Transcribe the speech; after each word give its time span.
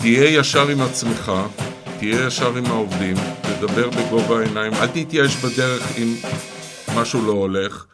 תהיה 0.00 0.38
ישר 0.40 0.68
עם 0.68 0.80
עצמך, 0.80 1.32
תהיה 1.98 2.26
ישר 2.26 2.56
עם 2.56 2.66
העובדים, 2.66 3.16
תדבר 3.42 3.90
בגובה 3.90 4.40
העיניים, 4.40 4.74
אל 4.74 4.86
תתייאש 4.86 5.36
בדרך 5.36 5.92
אם 5.98 6.14
משהו 6.96 7.26
לא 7.26 7.32
הולך. 7.32 7.84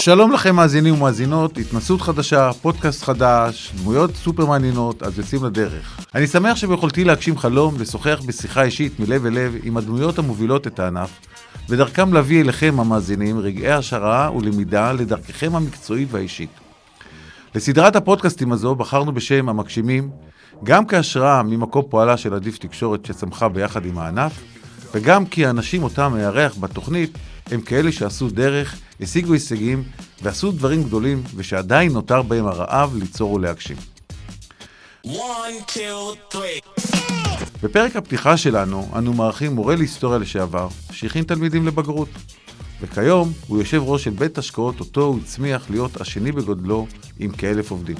שלום 0.00 0.32
לכם 0.32 0.56
מאזינים 0.56 0.94
ומאזינות, 0.94 1.58
התנסות 1.58 2.00
חדשה, 2.00 2.50
פודקאסט 2.62 3.02
חדש, 3.02 3.72
דמויות 3.76 4.16
סופר 4.16 4.46
מעניינות, 4.46 5.02
אז 5.02 5.18
יוצאים 5.18 5.44
לדרך. 5.44 6.06
אני 6.14 6.26
שמח 6.26 6.56
שביכולתי 6.56 7.04
להגשים 7.04 7.38
חלום, 7.38 7.74
לשוחח 7.80 8.20
בשיחה 8.26 8.62
אישית 8.62 9.00
מלב 9.00 9.26
אל 9.26 9.32
לב 9.32 9.54
עם 9.62 9.76
הדמויות 9.76 10.18
המובילות 10.18 10.66
את 10.66 10.80
הענף, 10.80 11.10
ודרכם 11.68 12.12
להביא 12.12 12.42
אליכם 12.42 12.80
המאזינים 12.80 13.38
רגעי 13.38 13.72
השראה 13.72 14.36
ולמידה 14.36 14.92
לדרככם 14.92 15.56
המקצועית 15.56 16.08
והאישית. 16.10 16.50
לסדרת 17.54 17.96
הפודקאסטים 17.96 18.52
הזו 18.52 18.74
בחרנו 18.74 19.12
בשם 19.12 19.48
המגשימים, 19.48 20.10
גם 20.64 20.86
כהשראה 20.86 21.42
ממקום 21.42 21.82
פועלה 21.90 22.16
של 22.16 22.34
עדיף 22.34 22.58
תקשורת 22.58 23.06
שצמחה 23.06 23.48
ביחד 23.48 23.86
עם 23.86 23.98
הענף, 23.98 24.32
וגם 24.94 25.26
כי 25.26 25.46
האנשים 25.46 25.82
אותם 25.82 26.12
מארח 26.16 26.56
בתוכנית 26.60 27.18
הם 27.46 27.60
כאלה 27.60 27.92
שעשו 27.92 28.30
דרך, 28.30 28.76
השיגו 29.00 29.32
הישגים 29.32 29.82
ועשו 30.22 30.52
דברים 30.52 30.82
גדולים 30.82 31.22
ושעדיין 31.36 31.92
נותר 31.92 32.22
בהם 32.22 32.46
הרעב 32.46 32.96
ליצור 32.96 33.32
ולהגשים. 33.32 33.76
One, 35.06 35.10
two, 35.68 36.36
בפרק 37.62 37.96
הפתיחה 37.96 38.36
שלנו 38.36 38.88
אנו 38.98 39.12
מארחים 39.12 39.52
מורה 39.52 39.76
להיסטוריה 39.76 40.18
לשעבר 40.18 40.68
שהכין 40.92 41.24
תלמידים 41.24 41.66
לבגרות. 41.66 42.08
וכיום 42.80 43.32
הוא 43.46 43.58
יושב 43.58 43.82
ראש 43.84 44.04
של 44.04 44.10
בית 44.10 44.38
השקעות 44.38 44.80
אותו 44.80 45.00
הוא 45.00 45.18
הצמיח 45.24 45.70
להיות 45.70 46.00
השני 46.00 46.32
בגודלו 46.32 46.86
עם 47.18 47.30
כאלף 47.30 47.70
עובדים. 47.70 47.96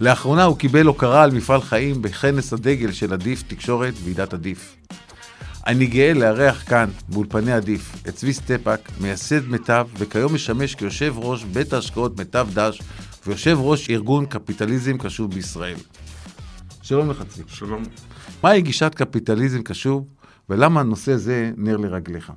לאחרונה 0.00 0.44
הוא 0.44 0.56
קיבל 0.56 0.86
הוקרה 0.86 1.22
על 1.22 1.30
מפעל 1.30 1.60
חיים 1.60 2.02
בכנס 2.02 2.52
הדגל 2.52 2.92
של 2.92 3.12
עדיף 3.12 3.42
תקשורת 3.42 3.94
ועידת 4.04 4.34
עדיף. 4.34 4.76
אני 5.66 5.86
גאה 5.86 6.14
לארח 6.14 6.64
כאן, 6.68 6.90
באולפני 7.08 7.52
עדיף, 7.52 7.96
את 8.08 8.14
צבי 8.14 8.32
סטפק, 8.32 8.90
מייסד 9.00 9.48
מיטב, 9.48 9.86
וכיום 9.98 10.34
משמש 10.34 10.74
כיושב 10.74 11.14
ראש 11.16 11.44
בית 11.44 11.72
ההשקעות 11.72 12.18
מיטב 12.18 12.48
דש, 12.54 12.82
ויושב 13.26 13.56
ראש 13.60 13.90
ארגון 13.90 14.26
קפיטליזם 14.26 14.98
קשוב 14.98 15.34
בישראל. 15.34 15.76
שלום 16.82 17.10
לך 17.10 17.22
צבי. 17.28 17.42
שלום. 17.46 17.82
מהי 18.42 18.60
גישת 18.60 18.94
קפיטליזם 18.94 19.62
קשוב, 19.62 20.06
ולמה 20.50 20.80
הנושא 20.80 21.16
זה 21.16 21.50
נר 21.56 21.76
לרגליך? 21.76 22.32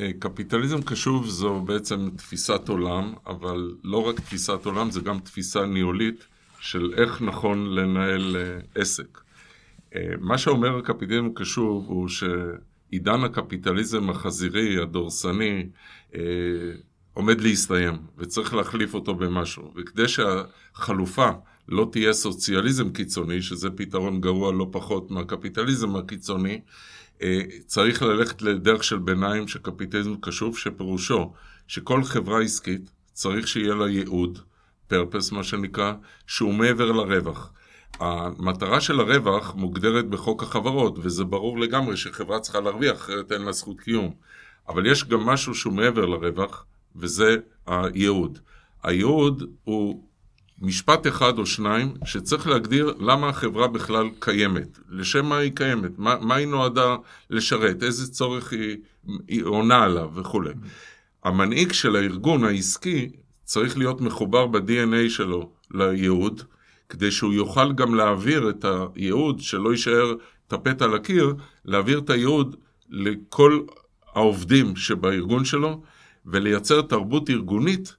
אה, 0.00 0.10
קפיטליזם 0.18 0.82
קשוב 0.82 1.26
זו 1.26 1.60
בעצם 1.60 2.10
תפיסת 2.16 2.68
עולם, 2.68 3.14
אבל 3.26 3.74
לא 3.84 4.08
רק 4.08 4.20
תפיסת 4.20 4.64
עולם, 4.64 4.90
זה 4.90 5.00
גם 5.00 5.18
תפיסה 5.18 5.66
ניהולית 5.66 6.26
של 6.60 6.94
איך 6.96 7.22
נכון 7.22 7.74
לנהל 7.74 8.36
אה, 8.36 8.58
עסק. 8.74 9.20
אה, 9.94 10.00
מה 10.20 10.38
שאומר 10.38 10.78
הקפיטליזם 10.78 11.28
קשוב 11.34 11.84
הוא 11.88 12.08
שעידן 12.08 13.24
הקפיטליזם 13.24 14.10
החזירי, 14.10 14.82
הדורסני, 14.82 15.68
עומד 17.14 17.40
להסתיים, 17.40 17.94
וצריך 18.18 18.54
להחליף 18.54 18.94
אותו 18.94 19.14
במשהו. 19.14 19.72
וכדי 19.76 20.08
שהחלופה 20.08 21.30
לא 21.68 21.88
תהיה 21.92 22.12
סוציאליזם 22.12 22.90
קיצוני, 22.90 23.42
שזה 23.42 23.70
פתרון 23.70 24.20
גרוע 24.20 24.52
לא 24.52 24.68
פחות 24.72 25.10
מהקפיטליזם 25.10 25.96
הקיצוני, 25.96 26.60
צריך 27.66 28.02
ללכת 28.02 28.42
לדרך 28.42 28.84
של 28.84 28.98
ביניים 28.98 29.48
של 29.48 29.58
קפיטליזם 29.58 30.14
קשוב, 30.20 30.58
שפירושו 30.58 31.32
שכל 31.66 32.04
חברה 32.04 32.42
עסקית 32.42 32.90
צריך 33.12 33.48
שיהיה 33.48 33.74
לה 33.74 33.88
ייעוד, 33.88 34.38
פרפס 34.88 35.32
מה 35.32 35.44
שנקרא, 35.44 35.92
שהוא 36.26 36.54
מעבר 36.54 36.92
לרווח. 36.92 37.52
המטרה 38.00 38.80
של 38.80 39.00
הרווח 39.00 39.54
מוגדרת 39.54 40.08
בחוק 40.08 40.42
החברות, 40.42 40.98
וזה 41.02 41.24
ברור 41.24 41.60
לגמרי 41.60 41.96
שחברה 41.96 42.40
צריכה 42.40 42.60
להרוויח, 42.60 42.96
אחרת 42.96 43.32
אין 43.32 43.42
לה 43.42 43.52
זכות 43.52 43.80
קיום. 43.80 44.14
אבל 44.68 44.86
יש 44.86 45.04
גם 45.04 45.20
משהו 45.20 45.54
שהוא 45.54 45.72
מעבר 45.72 46.06
לרווח, 46.06 46.64
וזה 46.96 47.36
הייעוד. 47.66 48.38
הייעוד 48.82 49.50
הוא 49.64 50.07
משפט 50.60 51.06
אחד 51.06 51.38
או 51.38 51.46
שניים 51.46 51.94
שצריך 52.04 52.46
להגדיר 52.46 52.94
למה 53.00 53.28
החברה 53.28 53.68
בכלל 53.68 54.08
קיימת, 54.18 54.78
לשם 54.88 55.26
מה 55.26 55.36
היא 55.36 55.52
קיימת, 55.54 55.98
מה, 55.98 56.16
מה 56.20 56.34
היא 56.34 56.46
נועדה 56.46 56.96
לשרת, 57.30 57.82
איזה 57.82 58.12
צורך 58.12 58.52
היא, 58.52 58.76
היא 59.28 59.44
עונה 59.44 59.82
עליו 59.82 60.10
וכולי. 60.14 60.52
המנהיג 61.24 61.72
של 61.72 61.96
הארגון 61.96 62.44
העסקי 62.44 63.08
צריך 63.44 63.78
להיות 63.78 64.00
מחובר 64.00 64.46
ב-DNA 64.46 65.10
שלו 65.10 65.50
לייעוד, 65.70 66.42
כדי 66.88 67.10
שהוא 67.10 67.34
יוכל 67.34 67.72
גם 67.72 67.94
להעביר 67.94 68.50
את 68.50 68.64
הייעוד, 68.94 69.40
שלא 69.40 69.70
יישאר 69.70 70.14
טפט 70.46 70.82
על 70.82 70.94
הקיר, 70.94 71.34
להעביר 71.64 71.98
את 71.98 72.10
הייעוד 72.10 72.56
לכל 72.90 73.60
העובדים 74.14 74.76
שבארגון 74.76 75.44
שלו, 75.44 75.82
ולייצר 76.26 76.82
תרבות 76.82 77.30
ארגונית 77.30 77.96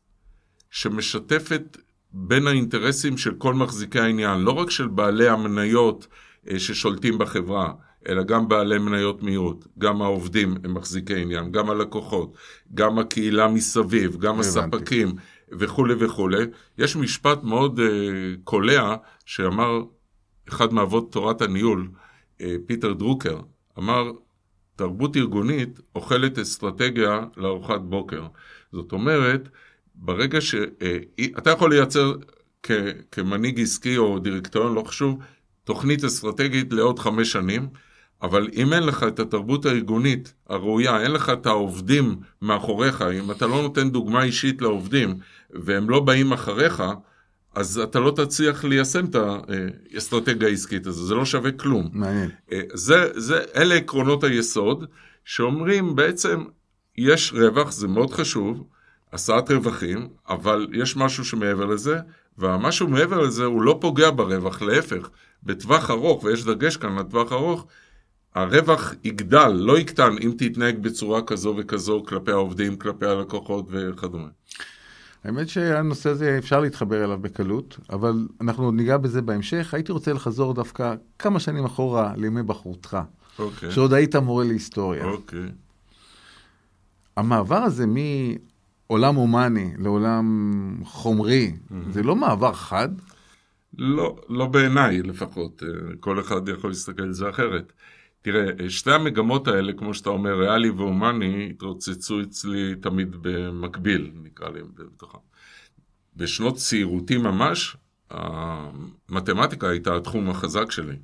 שמשתפת 0.72 1.78
בין 2.14 2.48
האינטרסים 2.48 3.18
של 3.18 3.34
כל 3.34 3.54
מחזיקי 3.54 4.00
העניין, 4.00 4.40
לא 4.40 4.52
רק 4.52 4.70
של 4.70 4.88
בעלי 4.88 5.30
המניות 5.30 6.08
אה, 6.50 6.60
ששולטים 6.60 7.18
בחברה, 7.18 7.74
אלא 8.08 8.24
גם 8.24 8.48
בעלי 8.48 8.78
מניות 8.78 9.24
מיעוט, 9.24 9.68
גם 9.78 10.02
העובדים 10.02 10.56
הם 10.64 10.74
מחזיקי 10.74 11.22
עניין, 11.22 11.52
גם 11.52 11.70
הלקוחות, 11.70 12.38
גם 12.74 13.00
הקהילה 13.00 13.48
מסביב, 13.48 14.18
גם 14.20 14.40
הספקים 14.40 15.16
וכולי 15.52 15.94
וכולי. 16.00 16.44
יש 16.78 16.96
משפט 16.96 17.44
מאוד 17.44 17.80
uh, 17.80 17.84
קולע 18.44 18.96
שאמר 19.26 19.82
אחד 20.50 20.74
מאבות 20.74 21.12
תורת 21.12 21.42
הניהול, 21.42 21.88
uh, 22.38 22.44
פיטר 22.66 22.94
דרוקר, 22.94 23.40
אמר, 23.78 24.12
תרבות 24.76 25.18
ארגונית 25.18 25.80
אוכלת 25.96 26.40
אסטרטגיה 26.40 27.22
לארוחת 27.38 27.82
בוקר. 27.82 28.28
זאת 28.72 28.92
אומרת, 28.92 29.50
ברגע 30.02 30.42
שאתה 30.42 31.50
יכול 31.50 31.74
לייצר 31.74 32.14
כ, 32.64 32.72
כמנהיג 33.12 33.62
עסקי 33.62 33.98
או 33.98 34.20
דירקטוריון, 34.20 34.76
לא 34.76 34.84
חשוב, 34.84 35.20
תוכנית 35.64 36.04
אסטרטגית 36.04 36.74
לעוד 36.74 37.00
חמש 37.00 37.32
שנים, 37.32 37.68
אבל 38.22 38.48
אם 38.56 38.74
אין 38.74 38.84
לך 38.84 39.04
את 39.04 39.20
התרבות 39.20 39.66
הארגונית 39.66 40.34
הראויה, 40.50 41.02
אין 41.02 41.12
לך 41.12 41.30
את 41.30 41.46
העובדים 41.46 42.16
מאחוריך, 42.42 43.02
אם 43.02 43.32
אתה 43.32 43.48
לא 43.48 43.62
נותן 43.62 43.90
דוגמה 43.90 44.24
אישית 44.24 44.62
לעובדים 44.62 45.16
והם 45.50 45.90
לא 45.90 46.00
באים 46.00 46.34
אחריך, 46.34 46.84
אז 47.56 47.78
אתה 47.78 48.00
לא 48.00 48.12
תצליח 48.12 48.64
ליישם 48.64 49.06
את 49.06 49.16
האסטרטגיה 49.16 50.48
העסקית 50.48 50.88
הזו, 50.88 51.06
זה 51.06 51.16
לא 51.16 51.26
שווה 51.26 51.52
כלום. 51.52 51.90
מעניין. 51.94 52.30
זה, 52.74 53.20
זה, 53.20 53.44
אלה 53.56 53.76
עקרונות 53.76 54.24
היסוד 54.24 54.86
שאומרים 55.26 55.96
בעצם, 55.96 56.44
יש 56.98 57.34
רווח, 57.34 57.72
זה 57.72 57.88
מאוד 57.88 58.14
חשוב, 58.14 58.64
הסעת 59.14 59.52
רווחים, 59.52 60.08
אבל 60.30 60.68
יש 60.74 60.98
משהו 60.98 61.26
שמעבר 61.26 61.66
לזה, 61.66 62.00
והמשהו 62.38 62.88
מעבר 62.88 63.20
לזה 63.20 63.46
הוא 63.46 63.62
לא 63.62 63.78
פוגע 63.82 64.12
ברווח, 64.12 64.62
להפך, 64.62 65.10
בטווח 65.44 65.90
ארוך, 65.90 66.24
ויש 66.24 66.46
דגש 66.46 66.78
כאן 66.78 67.00
לטווח 67.00 67.32
ארוך, 67.32 67.66
הרווח 68.36 68.94
יגדל, 69.04 69.48
לא 69.48 69.80
יקטן, 69.80 70.16
אם 70.22 70.32
תתנהג 70.38 70.78
בצורה 70.78 71.22
כזו 71.22 71.56
וכזו 71.58 72.04
כלפי 72.08 72.32
העובדים, 72.32 72.76
כלפי 72.76 73.06
הלקוחות 73.06 73.66
וכדומה. 73.70 74.28
האמת 75.24 75.50
שהנושא 75.50 76.10
הזה 76.10 76.38
אפשר 76.38 76.60
להתחבר 76.60 77.04
אליו 77.04 77.18
בקלות, 77.22 77.78
אבל 77.90 78.28
אנחנו 78.42 78.66
עוד 78.66 78.74
ניגע 78.74 78.98
בזה 78.98 79.22
בהמשך. 79.22 79.74
הייתי 79.74 79.92
רוצה 79.92 80.14
לחזור 80.14 80.54
דווקא 80.54 80.96
כמה 81.20 81.40
שנים 81.40 81.66
אחורה 81.66 82.14
לימי 82.18 82.44
בחרותך, 82.44 82.98
okay. 82.98 83.42
אוקיי. 83.42 83.72
שעוד 83.72 83.94
היית 83.94 84.16
מורה 84.16 84.44
להיסטוריה. 84.44 85.06
אוקיי. 85.06 85.40
Okay. 85.40 85.52
המעבר 87.18 87.56
הזה 87.56 87.86
עולם 88.92 89.16
הומני 89.16 89.74
לעולם 89.78 90.26
חומרי, 90.84 91.52
mm-hmm. 91.52 91.74
זה 91.90 92.04
לא 92.04 92.16
מעבר 92.16 92.54
חד? 92.54 92.90
לא, 93.78 94.16
לא 94.30 94.46
בעיניי 94.46 95.02
לפחות, 95.02 95.64
כל 96.00 96.20
אחד 96.20 96.50
יכול 96.50 96.70
להסתכל 96.70 97.04
על 97.04 97.14
זה 97.14 97.30
אחרת. 97.30 97.74
תראה, 98.22 98.70
שתי 98.70 98.92
המגמות 98.92 99.48
האלה, 99.48 99.74
כמו 99.74 99.94
שאתה 99.94 100.10
אומר, 100.10 100.40
ריאלי 100.40 100.70
והומני, 100.70 101.50
התרוצצו 101.50 102.22
אצלי 102.22 102.76
תמיד 102.76 103.16
במקביל, 103.22 104.12
נקרא 104.24 104.50
להם 104.50 104.68
בתוכם. 104.76 105.18
בשנות 106.16 106.56
צעירותי 106.56 107.18
ממש, 107.18 107.78
המתמטיקה 108.10 109.70
הייתה 109.70 109.96
התחום 109.96 110.30
החזק 110.30 110.72
שלי. 110.72 110.96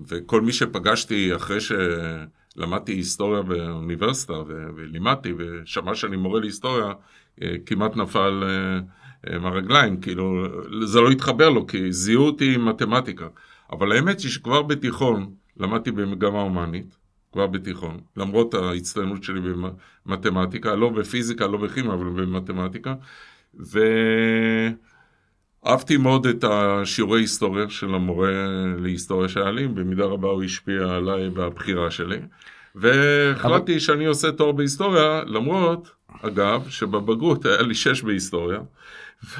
וכל 0.00 0.40
מי 0.40 0.52
שפגשתי 0.52 1.36
אחרי 1.36 1.60
ש... 1.60 1.72
למדתי 2.56 2.92
היסטוריה 2.92 3.42
באוניברסיטה 3.42 4.32
ולימדתי, 4.76 5.32
ושמע 5.38 5.94
שאני 5.94 6.16
מורה 6.16 6.40
להיסטוריה, 6.40 6.92
אה, 7.42 7.54
כמעט 7.66 7.96
נפל 7.96 8.42
אה, 8.42 8.78
אה, 9.32 9.38
מהרגליים, 9.38 10.00
כאילו, 10.00 10.46
זה 10.84 11.00
לא 11.00 11.10
התחבר 11.10 11.50
לו, 11.50 11.66
כי 11.66 11.92
זיהו 11.92 12.26
אותי 12.26 12.54
עם 12.54 12.68
מתמטיקה. 12.68 13.28
אבל 13.72 13.92
האמת 13.92 14.20
היא 14.20 14.30
שכבר 14.30 14.62
בתיכון 14.62 15.34
למדתי 15.56 15.90
במגמה 15.90 16.40
הומנית, 16.40 16.96
כבר 17.32 17.46
בתיכון, 17.46 18.00
למרות 18.16 18.54
ההצטיינות 18.54 19.22
שלי 19.22 19.40
במתמטיקה, 20.06 20.74
לא 20.74 20.88
בפיזיקה, 20.88 21.46
לא 21.46 21.58
בכימיה, 21.58 21.94
אבל 21.94 22.04
במתמטיקה. 22.04 22.94
ו... 23.60 23.78
אהבתי 25.66 25.96
מאוד 25.96 26.26
את 26.26 26.44
השיעורי 26.48 27.20
היסטוריה 27.20 27.68
של 27.68 27.94
המורה 27.94 28.30
להיסטוריה 28.78 29.28
שהיה 29.28 29.50
לי, 29.50 29.68
במידה 29.68 30.04
רבה 30.04 30.28
הוא 30.28 30.44
השפיע 30.44 30.96
עליי 30.96 31.30
בבחירה 31.30 31.90
שלי. 31.90 32.18
והחלטתי 32.74 33.72
אבל... 33.72 33.78
שאני 33.78 34.06
עושה 34.06 34.32
תואר 34.32 34.52
בהיסטוריה, 34.52 35.22
למרות, 35.26 35.90
אגב, 36.22 36.68
שבבגרות 36.68 37.46
היה 37.46 37.62
לי 37.62 37.74
שש 37.74 38.02
בהיסטוריה. 38.02 38.60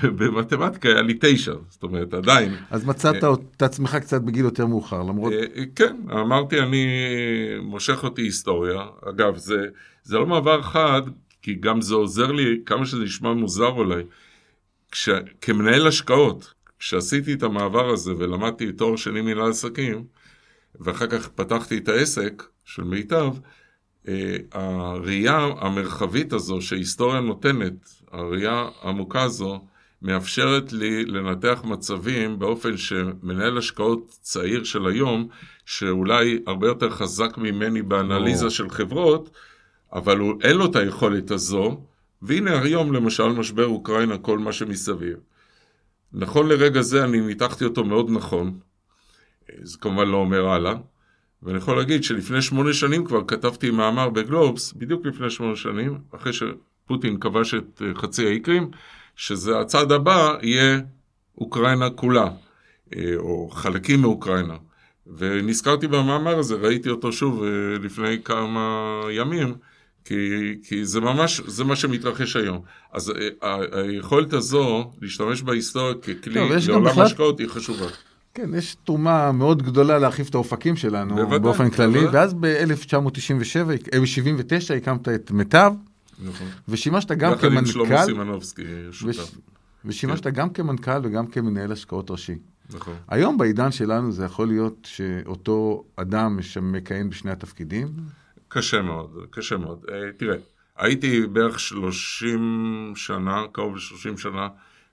ובמתמטיקה 0.03 0.89
היה 0.89 1.03
לי 1.03 1.19
תשע, 1.21 1.55
זאת 1.69 1.83
אומרת, 1.83 2.15
עדיין. 2.15 2.55
אז 2.71 2.85
מצאת 2.85 3.25
אה, 3.25 3.33
את 3.57 3.63
עצמך 3.63 3.97
קצת 3.97 4.23
בגיל 4.23 4.45
יותר 4.45 4.67
מאוחר, 4.67 5.03
למרות... 5.03 5.33
אה, 5.33 5.65
כן, 5.77 5.97
אמרתי, 6.13 6.61
אני, 6.61 6.87
מושך 7.63 8.05
אותי 8.05 8.23
היסטוריה. 8.23 8.83
אגב, 9.11 9.37
זה, 9.37 9.67
זה 10.03 10.19
לא 10.19 10.27
מעבר 10.27 10.63
חד, 10.63 11.03
כי 11.43 11.55
גם 11.55 11.81
זה 11.81 11.95
עוזר 11.95 12.33
לי, 12.33 12.61
כמה 12.67 12.87
שזה 12.87 13.05
נשמע 13.05 13.33
מוזר 13.33 13.69
אולי, 13.69 14.03
כש, 14.93 15.09
כמנהל 15.41 15.87
השקעות, 15.87 16.55
כשעשיתי 16.79 17.33
את 17.33 17.43
המעבר 17.43 17.91
הזה 17.91 18.13
ולמדתי 18.19 18.73
תואר 18.73 18.97
שני 18.97 19.21
מנהל 19.21 19.51
עסקים, 19.51 20.05
ואחר 20.81 21.07
כך 21.07 21.29
פתחתי 21.29 21.79
את 21.79 21.89
העסק 21.89 22.43
של 22.65 22.85
מיטב, 22.85 23.35
אה, 24.09 24.37
הראייה 24.53 25.49
המרחבית 25.59 26.33
הזו 26.33 26.63
שהיסטוריה 26.63 27.21
נותנת, 27.21 27.89
הראייה 28.13 28.69
העמוקה 28.83 29.23
הזו, 29.23 29.65
מאפשרת 30.03 30.73
לי 30.73 31.05
לנתח 31.05 31.63
מצבים 31.65 32.39
באופן 32.39 32.77
שמנהל 32.77 33.59
השקעות 33.59 34.19
צעיר 34.21 34.65
של 34.65 34.87
היום, 34.87 35.29
שאולי 35.65 36.39
הרבה 36.47 36.67
יותר 36.67 36.91
חזק 36.91 37.39
ממני 37.39 37.83
באנליזה 37.83 38.51
של 38.51 38.71
חברות, 38.71 39.31
אבל 39.93 40.19
הוא, 40.19 40.35
אין 40.43 40.57
לו 40.57 40.67
את 40.67 40.77
היכולת 40.77 41.31
הזו, 41.31 41.81
והנה 42.23 42.61
היום 42.61 42.93
למשל 42.93 43.29
משבר 43.29 43.67
אוקראינה, 43.67 44.19
כל 44.19 44.39
מה 44.39 44.53
שמסביב. 44.53 45.17
נכון 46.13 46.49
לרגע 46.49 46.83
זה 46.83 47.05
אני 47.05 47.21
ניתחתי 47.21 47.65
אותו 47.65 47.85
מאוד 47.85 48.11
נכון, 48.11 48.59
זה 49.63 49.79
כמובן 49.79 50.09
לא 50.09 50.17
אומר 50.17 50.49
הלאה, 50.49 50.75
ואני 51.43 51.59
יכול 51.59 51.77
להגיד 51.77 52.05
שלפני 52.05 52.43
שמונה 52.43 52.73
שנים 52.73 53.05
כבר 53.05 53.25
כתבתי 53.27 53.71
מאמר 53.71 54.09
בגלובס, 54.11 54.73
בדיוק 54.73 55.07
לפני 55.07 55.31
שמונה 55.31 55.57
שנים, 55.57 55.99
אחרי 56.15 56.33
שפוטין 56.33 57.21
כבש 57.21 57.55
את 57.55 57.83
אה, 57.83 57.95
חצי 57.95 58.27
האי 58.27 58.41
קרים, 58.41 58.71
שזה 59.17 59.61
הצעד 59.61 59.93
הבא 59.93 60.35
יהיה 60.43 60.81
אוקראינה 61.39 61.91
כולה, 61.91 62.29
אה, 62.97 63.13
או 63.17 63.49
חלקים 63.49 64.01
מאוקראינה. 64.01 64.57
ונזכרתי 65.17 65.87
במאמר 65.87 66.39
הזה, 66.39 66.55
ראיתי 66.55 66.91
אותו 66.91 67.13
שוב 67.13 67.45
אה, 67.45 67.49
לפני 67.83 68.23
כמה 68.25 69.01
ימים, 69.11 69.55
כי, 70.07 70.55
כי 70.63 70.85
זה 70.85 71.01
ממש, 71.01 71.41
זה 71.47 71.65
מה 71.65 71.77
שמתרחש 71.77 72.37
היום. 72.37 72.61
אז 72.93 73.13
היכולת 73.73 74.33
הזו 74.33 74.91
להשתמש 75.03 75.43
בהיסטוריה 75.43 75.95
ככלי 75.95 76.41
לעולם 76.69 76.99
השקעות 76.99 77.41
היא 77.41 77.49
חשובה. 77.49 77.87
כן, 78.35 78.51
יש 78.55 78.77
תרומה 78.85 79.33
מאוד 79.33 79.63
גדולה 79.63 79.99
להרחיב 79.99 80.27
את 80.31 80.35
האופקים 80.35 80.77
שלנו 80.77 81.15
בוודאי, 81.15 81.39
באופן 81.39 81.71
כללי, 81.71 82.01
בוודאי. 82.01 82.21
ואז 82.21 82.35
ב-1997, 82.35 83.65
ב-79 83.67 84.75
הקמת 84.77 85.09
את 85.09 85.31
מיטב, 85.31 85.73
נכון. 86.25 86.47
ושימשת 86.69 87.13
גם 87.13 87.35
כמנכ"ל, 87.35 87.47
יחד 87.47 87.59
עם 87.59 87.67
שלמה 87.67 88.05
סימנובסקי, 88.05 88.63
שותף. 88.93 89.35
ושימשת 89.85 90.25
כן. 90.25 90.31
גם 90.31 90.51
כמנכ"ל 90.51 91.01
וגם 91.03 91.27
כמנהל 91.27 91.73
השקעות 91.73 92.11
ראשי. 92.11 92.35
נכון. 92.75 92.95
היום 93.09 93.39
בעידן 93.39 93.73
שלנו 93.73 94.13
זה 94.13 94.25
יכול 94.25 94.49
להיות 94.49 94.89
שאותו 94.91 95.85
אדם 95.97 96.39
מכהן 96.63 97.11
בשני 97.11 97.31
התפקידים? 97.31 97.89
קשה 98.57 98.83
מאוד, 98.83 99.27
קשה 99.31 99.57
מאוד. 99.57 99.85
Uh, 99.85 99.91
תראה, 100.17 100.37
הייתי 100.77 101.27
בערך 101.27 101.61
30 101.61 102.93
שנה, 102.97 103.45
קרוב 103.53 103.77
ל-30 103.77 104.19
שנה, 104.21 104.49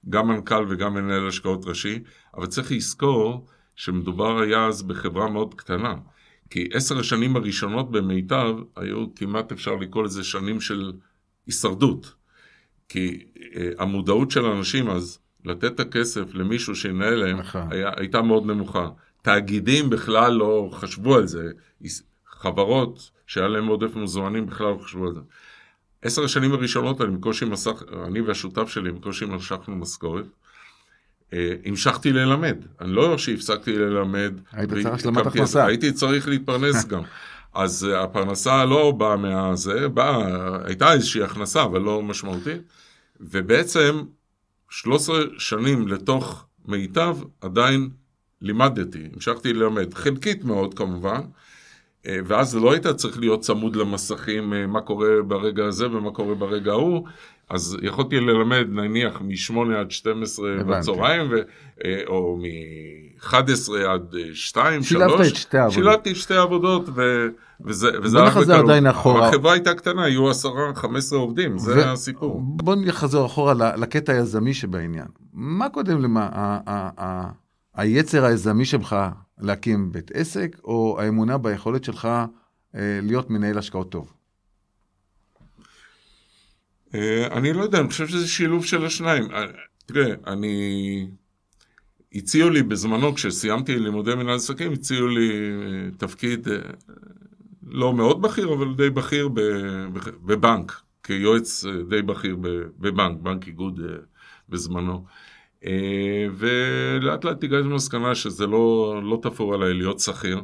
גם 0.10 0.27
מנכ"ל 0.27 0.65
וגם 0.69 0.94
מנהל 0.94 1.27
השקעות 1.27 1.65
ראשי, 1.65 2.00
אבל 2.36 2.45
צריך 2.45 2.71
לזכור 2.71 3.48
שמדובר 3.75 4.39
היה 4.39 4.65
אז 4.65 4.83
בחברה 4.83 5.30
מאוד 5.30 5.54
קטנה. 5.54 5.95
כי 6.50 6.69
עשר 6.74 7.00
השנים 7.00 7.36
הראשונות 7.36 7.92
במיטב 7.92 8.56
היו 8.75 9.15
כמעט 9.15 9.51
אפשר 9.51 9.75
לקרוא 9.75 10.04
לזה 10.04 10.24
שנים 10.24 10.62
של 10.62 10.92
הישרדות. 11.48 12.13
כי 12.89 13.25
אה, 13.56 13.69
המודעות 13.80 14.31
של 14.31 14.45
האנשים 14.45 14.89
אז 14.89 15.19
לתת 15.45 15.71
את 15.71 15.80
הכסף 15.80 16.33
למישהו 16.33 16.75
שינהל 16.75 17.15
להם 17.15 17.38
נכון. 17.38 17.71
היה, 17.71 17.92
הייתה 17.95 18.21
מאוד 18.21 18.45
נמוכה. 18.45 18.89
תאגידים 19.21 19.89
בכלל 19.89 20.33
לא 20.33 20.69
חשבו 20.74 21.15
על 21.15 21.27
זה. 21.27 21.51
חברות 22.27 23.12
שהיה 23.28 23.48
להם 23.48 23.68
עודף 23.68 23.96
מזומנים 23.96 24.46
בכלל 24.46 24.68
לא 24.68 24.80
חשבו 24.84 25.08
על 25.08 25.14
זה. 25.14 25.20
עשר 26.02 26.24
השנים 26.24 26.54
הראשונות 26.54 27.02
אני 27.02 27.18
בקושי 27.18 27.46
מסך, 27.46 27.84
אני 28.08 28.22
והשותף 28.22 28.70
שלי 28.70 28.92
בקושי 28.92 29.25
משכנו 29.25 29.75
משכורת. 29.75 30.25
אה, 31.34 31.54
המשכתי 31.66 32.14
ללמד, 32.14 32.58
אני 32.81 32.92
לא 32.92 33.18
שהפסקתי 33.18 33.78
ללמד. 33.78 34.34
היית 34.52 34.70
צריך 34.72 34.88
השלמת 34.88 35.25
הכנסה. 35.25 35.66
הייתי 35.66 35.92
צריך 35.92 36.28
להתפרנס 36.28 36.86
גם. 36.92 37.02
אז 37.54 37.88
אה, 37.92 38.04
הפרנסה 38.04 38.66
לא 38.66 38.92
באה 38.92 39.18
מהזה, 39.18 39.88
באה, 39.88 40.58
הייתה 40.66 40.94
איזושהי 40.94 41.24
הכנסה, 41.24 41.64
אבל 41.64 41.81
לא 41.81 42.02
משמעותית. 42.02 42.62
ובעצם 43.22 44.04
13 44.70 45.18
שנים 45.38 45.88
לתוך 45.88 46.46
מיטב 46.66 47.18
עדיין 47.42 47.90
לימדתי, 48.42 49.08
המשכתי 49.14 49.54
ללמד, 49.54 49.94
חלקית 49.94 50.44
מאוד 50.44 50.74
כמובן, 50.74 51.22
אה, 52.08 52.18
ואז 52.26 52.56
לא 52.56 52.72
היית 52.72 52.88
צריך 52.88 53.20
להיות 53.20 53.40
צמוד 53.40 53.76
למסכים 53.76 54.54
מה 54.68 54.82
קורה 54.82 55.08
ברגע 55.28 55.66
הזה 55.66 55.88
ומה 55.88 56.12
קורה 56.12 56.36
ברגע 56.36 56.72
ההוא, 56.72 57.08
אז 57.50 57.78
יכולתי 57.82 58.20
ללמד 58.20 58.66
נניח 58.70 59.22
מ-8 59.22 59.76
עד 59.80 59.92
12 59.92 60.50
בצהריים, 60.68 61.28
ו, 61.32 61.36
אה, 61.86 62.02
או 62.08 62.38
מ-11 62.42 63.34
עד 63.88 64.16
2, 64.34 64.84
3. 64.84 64.88
שילבת 64.90 65.28
את 65.28 65.36
שתי 65.36 65.58
העבודות. 65.58 65.74
שילבתי 65.74 66.12
את 66.12 66.16
שתי 66.16 66.34
העבודות, 66.34 66.90
ו, 66.96 67.28
וזה, 67.66 67.90
וזה 68.02 68.18
בוא 68.18 68.28
נחזור 68.28 68.56
עדיין 68.56 68.88
אחורה. 68.88 69.28
החברה 69.28 69.54
הייתה 69.54 69.74
קטנה, 69.74 70.04
היו 70.04 70.32
10-15 70.32 70.36
עובדים, 71.12 71.58
זה 71.58 71.76
ו... 71.76 71.92
הסיפור. 71.92 72.42
בוא 72.44 72.76
נחזור 72.76 73.26
אחורה 73.26 73.54
לקטע 73.78 74.14
היזמי 74.14 74.54
שבעניין. 74.54 75.08
מה 75.34 75.70
קודם 75.70 76.02
למה? 76.02 76.30
היצר 77.74 78.25
היזמי 78.25 78.66
שלך 78.66 78.96
להקים 79.40 79.92
בית 79.92 80.12
עסק, 80.14 80.58
או 80.64 80.98
האמונה 81.00 81.38
ביכולת 81.38 81.84
שלך 81.84 82.06
אה, 82.75 83.00
להיות 83.02 83.30
מנהל 83.30 83.58
השקעות 83.58 83.92
טוב? 83.92 84.14
אה, 86.96 87.28
אני 87.31 87.54
לא 87.54 87.64
יודע, 87.64 87.80
אני 87.80 87.88
חושב 87.88 88.08
שזה 88.08 88.28
שילוב 88.28 88.66
של 88.66 88.86
השניים. 88.86 89.31
אה, 89.31 89.46
תראה, 89.86 90.16
אני... 90.28 91.08
הציעו 92.16 92.50
לי 92.50 92.64
בזמנו, 92.64 93.16
כשסיימתי 93.16 93.80
לימודי 93.80 94.16
מנהל 94.16 94.36
עסקים, 94.36 94.72
הציעו 94.72 95.08
לי 95.08 95.30
אה, 95.32 95.92
תפקיד 95.98 96.48
לא 97.68 97.94
מאוד 97.94 98.22
בכיר, 98.22 98.53
אבל 98.53 98.74
די 98.75 98.89
בכיר 98.89 99.30
בבנק, 100.25 100.82
כיועץ 101.03 101.65
די 101.89 102.01
בכיר 102.01 102.36
בבנק, 102.80 103.20
בנק 103.22 103.48
איגוד 103.48 103.80
בזמנו. 104.50 105.06
ולאט 106.38 107.25
לאט 107.25 107.43
הגעתי 107.43 107.63
למסקנה 107.63 108.15
שזה 108.15 108.48
לא, 108.48 109.00
לא 109.03 109.20
תפור 109.22 109.53
עליי 109.53 109.74
להיות 109.74 110.00
שכיר. 110.00 110.41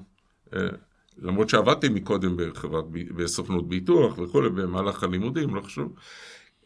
למרות 1.21 1.49
שעבדתי 1.49 1.89
מקודם 1.89 2.38
בחברת, 2.38 2.85
בסוכנות 3.15 3.69
ביטוח 3.69 4.19
וכולי, 4.19 4.49
במהלך 4.49 5.03
הלימודים, 5.03 5.55
לא 5.55 5.61
חשוב. 5.61 5.93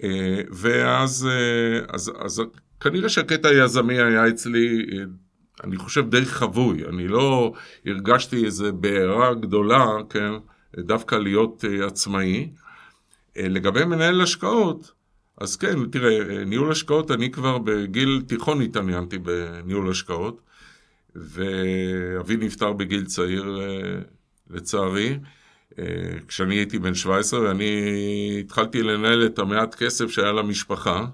אה, 0.03 0.41
ואז 0.51 1.29
אה, 1.31 1.85
אז, 1.95 2.11
אז 2.19 2.41
כנראה 2.79 3.09
שהקטע 3.09 3.49
היזמי 3.49 4.01
היה 4.01 4.27
אצלי, 4.27 4.85
אה, 4.91 5.03
אני 5.63 5.77
חושב, 5.77 6.09
די 6.09 6.25
חבוי. 6.25 6.85
אני 6.85 7.07
לא 7.07 7.53
הרגשתי 7.85 8.45
איזה 8.45 8.71
בעירה 8.71 9.33
גדולה, 9.33 9.85
כן, 10.09 10.31
דווקא 10.77 11.15
להיות 11.15 11.65
עצמאי. 11.85 12.49
לגבי 13.35 13.85
מנהל 13.85 14.21
השקעות, 14.21 14.91
אז 15.37 15.55
כן, 15.55 15.89
תראה, 15.89 16.43
ניהול 16.45 16.71
השקעות, 16.71 17.11
אני 17.11 17.31
כבר 17.31 17.57
בגיל 17.57 18.23
תיכון 18.27 18.61
התעניינתי 18.61 19.17
בניהול 19.17 19.91
השקעות, 19.91 20.41
ואבי 21.15 22.37
נפטר 22.37 22.73
בגיל 22.73 23.05
צעיר, 23.05 23.59
לצערי. 24.49 25.19
אה, 25.79 25.85
כשאני 26.27 26.55
הייתי 26.55 26.79
בן 26.79 26.93
17, 26.93 27.41
ואני 27.41 28.37
התחלתי 28.39 28.83
לנהל 28.83 29.25
את 29.25 29.39
המעט 29.39 29.75
כסף 29.75 30.09
שהיה 30.09 30.31
למשפחה, 30.31 31.05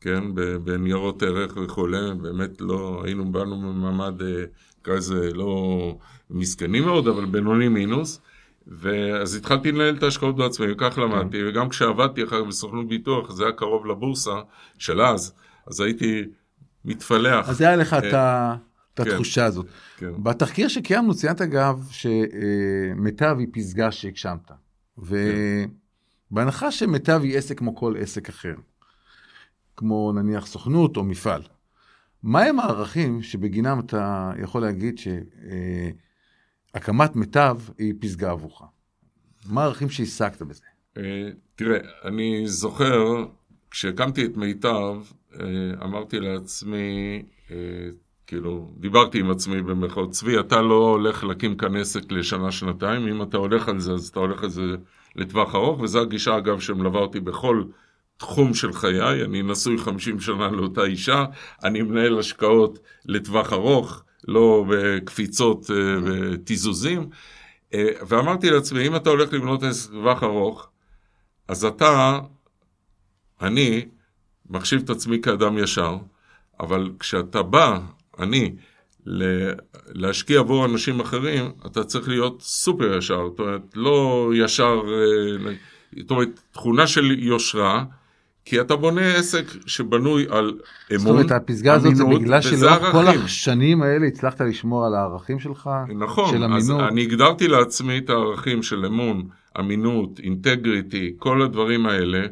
כן, 0.00 0.24
בניירות 0.64 1.22
ערך 1.22 1.56
וכולי, 1.56 2.14
באמת 2.22 2.60
לא, 2.60 3.02
היינו, 3.04 3.32
באנו 3.32 3.56
ממעמד, 3.56 4.22
אה, 4.22 4.44
נקרא 4.80 4.94
לזה, 4.94 5.30
לא 5.34 5.96
מסכנים 6.30 6.84
מאוד, 6.84 7.08
אבל 7.08 7.24
בינוני 7.24 7.68
מינוס. 7.68 8.20
ואז 8.66 9.34
התחלתי 9.34 9.72
לנהל 9.72 9.96
את 9.96 10.02
ההשקעות 10.02 10.36
בעצמי, 10.36 10.72
וכך 10.72 10.98
למדתי, 10.98 11.38
כן. 11.38 11.48
וגם 11.48 11.68
כשעבדתי 11.68 12.24
אחר 12.24 12.42
כך 12.42 12.48
בסוכנות 12.48 12.88
ביטוח, 12.88 13.30
זה 13.30 13.44
היה 13.44 13.52
קרוב 13.52 13.86
לבורסה 13.86 14.40
של 14.78 15.00
אז, 15.00 15.34
אז 15.66 15.80
הייתי 15.80 16.24
מתפלח. 16.84 17.48
אז 17.48 17.60
היה 17.60 17.76
לך 17.76 17.96
את 17.98 18.14
ה... 18.14 18.56
את 18.94 19.00
כן, 19.00 19.10
התחושה 19.10 19.44
הזאת. 19.44 19.66
כן. 19.96 20.22
בתחקיר 20.22 20.68
שקיימנו 20.68 21.14
ציינת 21.14 21.40
אגב 21.40 21.88
שמיטב 21.90 23.36
היא 23.38 23.48
פסגה 23.52 23.92
שהגשמת. 23.92 24.50
ובהנחה 26.30 26.70
שמיטב 26.70 27.20
היא 27.22 27.38
עסק 27.38 27.58
כמו 27.58 27.76
כל 27.76 27.94
עסק 27.98 28.28
אחר, 28.28 28.54
כמו 29.76 30.12
נניח 30.12 30.46
סוכנות 30.46 30.96
או 30.96 31.04
מפעל, 31.04 31.42
מהם 32.22 32.60
הערכים 32.60 33.22
שבגינם 33.22 33.80
אתה 33.80 34.32
יכול 34.42 34.62
להגיד 34.62 34.98
שהקמת 36.74 37.16
מיטב 37.16 37.58
היא 37.78 37.94
פסגה 38.00 38.30
עבורך? 38.30 38.62
מה 39.46 39.62
הערכים 39.62 39.90
שהשגת 39.90 40.42
בזה? 40.42 40.62
אה, 40.96 41.30
תראה, 41.56 41.78
אני 42.04 42.46
זוכר, 42.46 43.24
כשהקמתי 43.70 44.24
את 44.24 44.36
מיטב, 44.36 44.96
אה, 45.40 45.46
אמרתי 45.84 46.20
לעצמי, 46.20 47.22
אה, 47.50 47.56
כאילו, 48.26 48.74
דיברתי 48.76 49.20
עם 49.20 49.30
עצמי 49.30 49.62
במירכאות, 49.62 50.10
צבי, 50.10 50.40
אתה 50.40 50.62
לא 50.62 50.88
הולך 50.90 51.24
להקים 51.24 51.56
כאן 51.56 51.76
עסק 51.76 52.12
לשנה-שנתיים, 52.12 53.08
אם 53.08 53.22
אתה 53.22 53.36
הולך 53.36 53.68
על 53.68 53.80
זה, 53.80 53.92
אז 53.92 54.08
אתה 54.08 54.20
הולך 54.20 54.42
על 54.42 54.50
זה 54.50 54.62
לטווח 55.16 55.54
ארוך, 55.54 55.80
וזו 55.80 56.00
הגישה, 56.00 56.38
אגב, 56.38 56.60
שמלווה 56.60 57.00
אותי 57.00 57.20
בכל 57.20 57.64
תחום 58.16 58.54
של 58.54 58.72
חיי. 58.72 59.24
אני 59.24 59.42
נשוי 59.42 59.78
50 59.78 60.20
שנה 60.20 60.48
לאותה 60.48 60.84
אישה, 60.84 61.24
אני 61.64 61.82
מנהל 61.82 62.18
השקעות 62.18 62.78
לטווח 63.04 63.52
ארוך, 63.52 64.04
לא 64.28 64.64
בקפיצות 64.68 65.70
ותיזוזים. 66.04 67.08
ואמרתי 68.08 68.50
לעצמי, 68.50 68.86
אם 68.86 68.96
אתה 68.96 69.10
הולך 69.10 69.32
לבנות 69.32 69.62
עסק 69.62 69.90
לטווח 69.90 70.22
ארוך, 70.22 70.68
אז 71.48 71.64
אתה, 71.64 72.20
אני, 73.40 73.88
מחשיב 74.50 74.82
את 74.84 74.90
עצמי 74.90 75.20
כאדם 75.22 75.58
ישר, 75.58 75.96
אבל 76.60 76.90
כשאתה 76.98 77.42
בא, 77.42 77.78
אני, 78.18 78.54
להשקיע 79.86 80.38
עבור 80.40 80.64
אנשים 80.64 81.00
אחרים, 81.00 81.50
אתה 81.66 81.84
צריך 81.84 82.08
להיות 82.08 82.42
סופר 82.42 82.96
ישר, 82.98 83.28
זאת 83.28 83.38
אומרת, 83.38 83.62
לא 83.74 84.30
ישר, 84.34 84.80
אה, 84.88 85.52
זאת 85.98 86.10
אומרת, 86.10 86.40
תכונה 86.52 86.86
של 86.86 87.10
יושרה, 87.18 87.84
כי 88.44 88.60
אתה 88.60 88.76
בונה 88.76 89.14
עסק 89.14 89.44
שבנוי 89.66 90.26
על 90.28 90.44
אמון, 90.90 90.98
זאת 90.98 91.10
אומרת, 91.10 91.30
הפסגה 91.30 91.74
הזאת 91.74 91.96
זה 91.96 92.04
בגלל 92.04 92.40
שלאורך 92.40 92.92
כל 92.92 93.08
השנים 93.08 93.82
האלה 93.82 94.06
הצלחת 94.06 94.40
לשמור 94.40 94.86
על 94.86 94.94
הערכים 94.94 95.38
שלך, 95.38 95.70
נכון, 95.94 96.30
של 96.30 96.44
אמינות. 96.44 96.60
נכון, 96.60 96.80
אז 96.80 96.92
אני 96.92 97.02
הגדרתי 97.02 97.48
לעצמי 97.48 97.98
את 97.98 98.10
הערכים 98.10 98.62
של 98.62 98.86
אמון, 98.86 99.28
אמינות, 99.58 100.20
אינטגריטי, 100.22 101.14
כל 101.18 101.42
הדברים 101.42 101.86
האלה, 101.86 102.26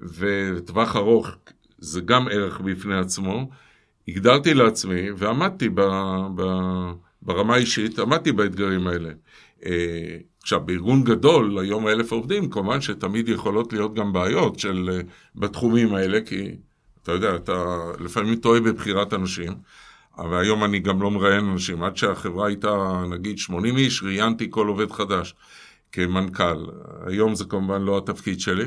וטווח 0.00 0.96
ארוך 0.96 1.30
זה 1.78 2.00
גם 2.00 2.28
ערך 2.28 2.60
בפני 2.60 2.98
עצמו. 2.98 3.50
הגדרתי 4.08 4.54
לעצמי 4.54 5.10
ועמדתי 5.16 5.68
ב, 5.68 5.80
ב, 6.34 6.42
ברמה 7.26 7.54
האישית, 7.54 7.98
עמדתי 7.98 8.32
באתגרים 8.32 8.86
האלה. 8.86 9.10
אה, 9.66 10.16
עכשיו, 10.42 10.60
בארגון 10.60 11.04
גדול, 11.04 11.58
היום 11.58 11.88
אלף 11.88 12.12
עובדים, 12.12 12.50
כמובן 12.50 12.80
שתמיד 12.80 13.28
יכולות 13.28 13.72
להיות 13.72 13.94
גם 13.94 14.12
בעיות 14.12 14.58
של, 14.58 14.90
אה, 14.92 15.00
בתחומים 15.34 15.94
האלה, 15.94 16.20
כי 16.20 16.50
אתה 17.02 17.12
יודע, 17.12 17.36
אתה 17.36 17.76
לפעמים 18.00 18.36
טועה 18.36 18.60
בבחירת 18.60 19.14
אנשים, 19.14 19.52
אבל 20.18 20.36
היום 20.40 20.64
אני 20.64 20.78
גם 20.78 21.02
לא 21.02 21.10
מראיין 21.10 21.44
אנשים. 21.44 21.82
עד 21.82 21.96
שהחברה 21.96 22.46
הייתה, 22.46 23.02
נגיד, 23.10 23.38
80 23.38 23.76
איש, 23.76 24.02
ראיינתי 24.02 24.46
כל 24.50 24.66
עובד 24.66 24.90
חדש 24.90 25.34
כמנכ"ל. 25.92 26.66
היום 27.06 27.34
זה 27.34 27.44
כמובן 27.44 27.82
לא 27.82 27.98
התפקיד 27.98 28.40
שלי, 28.40 28.64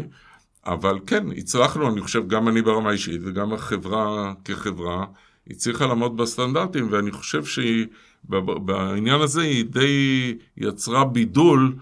אבל 0.65 0.99
כן, 1.07 1.25
הצלחנו, 1.37 1.89
אני 1.89 2.01
חושב, 2.01 2.27
גם 2.27 2.47
אני 2.47 2.61
ברמה 2.61 2.89
האישית 2.89 3.21
וגם 3.25 3.53
החברה 3.53 4.33
כחברה, 4.45 5.05
הצליחה 5.49 5.85
לעמוד 5.85 6.17
בסטנדרטים, 6.17 6.87
ואני 6.91 7.11
חושב 7.11 7.45
שהיא... 7.45 7.87
בעניין 8.65 9.21
הזה 9.21 9.41
היא 9.41 9.65
די 9.65 10.37
יצרה 10.57 11.05
בידול, 11.05 11.75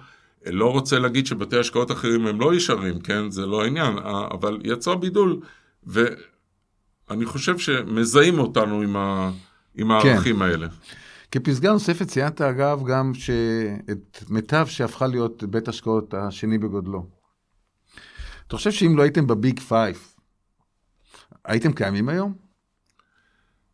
לא 0.46 0.72
רוצה 0.72 1.00
להגיד 1.00 1.28
שבתי 1.28 1.58
השקעות 1.58 1.92
אחרים 1.92 2.28
הם 2.28 2.42
לא 2.42 2.56
ישרים, 2.56 3.00
כן? 3.00 3.32
זה 3.32 3.46
לא 3.46 3.64
העניין, 3.64 3.98
אבל 4.32 4.60
יצרה 4.64 4.96
בידול, 4.96 5.40
ואני 5.84 7.26
חושב 7.26 7.58
שמזהים 7.58 8.40
אותנו 8.40 8.82
עם, 8.82 8.98
ה... 8.98 9.32
עם 9.76 9.92
הערכים 9.92 10.36
כן. 10.36 10.42
האלה. 10.42 10.68
כפסגה 11.32 11.72
נוספת 11.72 12.08
ציינת 12.08 12.42
אגב 12.42 12.84
גם 12.88 13.12
את 13.92 14.24
מיטב 14.30 14.66
שהפכה 14.70 15.08
להיות 15.08 15.44
בית 15.44 15.68
השקעות 15.68 16.14
השני 16.14 16.58
בגודלו. 16.58 17.06
אתה 18.48 18.56
חושב 18.56 18.72
שאם 18.72 18.98
לא 18.98 19.04
הייתם 19.04 19.28
ב 19.28 19.36
Big 19.36 19.60
Five, 19.60 20.14
הייתם 21.46 21.74
קיימים 21.74 22.10
היום? 22.10 22.47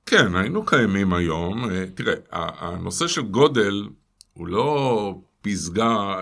כן, 0.05 0.35
היינו 0.35 0.65
קיימים 0.65 1.13
היום. 1.13 1.69
אה, 1.69 1.85
תראה, 1.95 2.15
הנושא 2.31 3.07
של 3.07 3.21
גודל 3.21 3.87
הוא 4.33 4.47
לא 4.47 5.15
פסגה, 5.41 6.19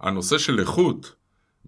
הנושא 0.00 0.38
של 0.38 0.60
איכות, 0.60 1.14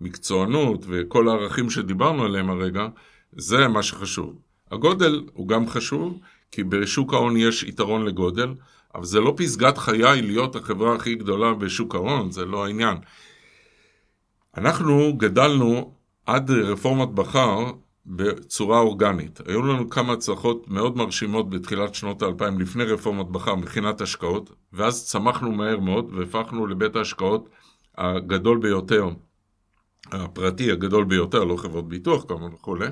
מקצוענות 0.00 0.84
וכל 0.88 1.28
הערכים 1.28 1.70
שדיברנו 1.70 2.24
עליהם 2.24 2.50
הרגע, 2.50 2.88
זה 3.32 3.68
מה 3.68 3.82
שחשוב. 3.82 4.38
הגודל 4.70 5.22
הוא 5.32 5.48
גם 5.48 5.68
חשוב, 5.68 6.20
כי 6.50 6.64
בשוק 6.64 7.14
ההון 7.14 7.36
יש 7.36 7.62
יתרון 7.62 8.04
לגודל, 8.04 8.54
אבל 8.94 9.04
זה 9.04 9.20
לא 9.20 9.34
פסגת 9.36 9.78
חיי 9.78 10.22
להיות 10.22 10.56
החברה 10.56 10.94
הכי 10.94 11.14
גדולה 11.14 11.54
בשוק 11.54 11.94
ההון, 11.94 12.30
זה 12.30 12.44
לא 12.44 12.64
העניין. 12.64 12.96
אנחנו 14.56 15.16
גדלנו 15.16 15.94
עד 16.26 16.50
רפורמת 16.50 17.08
בכר 17.08 17.72
בצורה 18.06 18.78
אורגנית. 18.78 19.40
היו 19.46 19.62
לנו 19.62 19.90
כמה 19.90 20.12
הצלחות 20.12 20.68
מאוד 20.68 20.96
מרשימות 20.96 21.50
בתחילת 21.50 21.94
שנות 21.94 22.22
האלפיים, 22.22 22.60
לפני 22.60 22.84
רפורמת 22.84 23.26
בכר, 23.26 23.54
מבחינת 23.54 24.00
השקעות, 24.00 24.50
ואז 24.72 25.06
צמחנו 25.06 25.52
מהר 25.52 25.80
מאוד 25.80 26.10
והפכנו 26.14 26.66
לבית 26.66 26.96
ההשקעות 26.96 27.48
הגדול 27.98 28.58
ביותר, 28.58 29.08
הפרטי 30.12 30.70
הגדול 30.72 31.04
ביותר, 31.04 31.44
לא 31.44 31.56
חברות 31.56 31.88
ביטוח 31.88 32.24
כמובן 32.28 32.54
וכולי. 32.54 32.88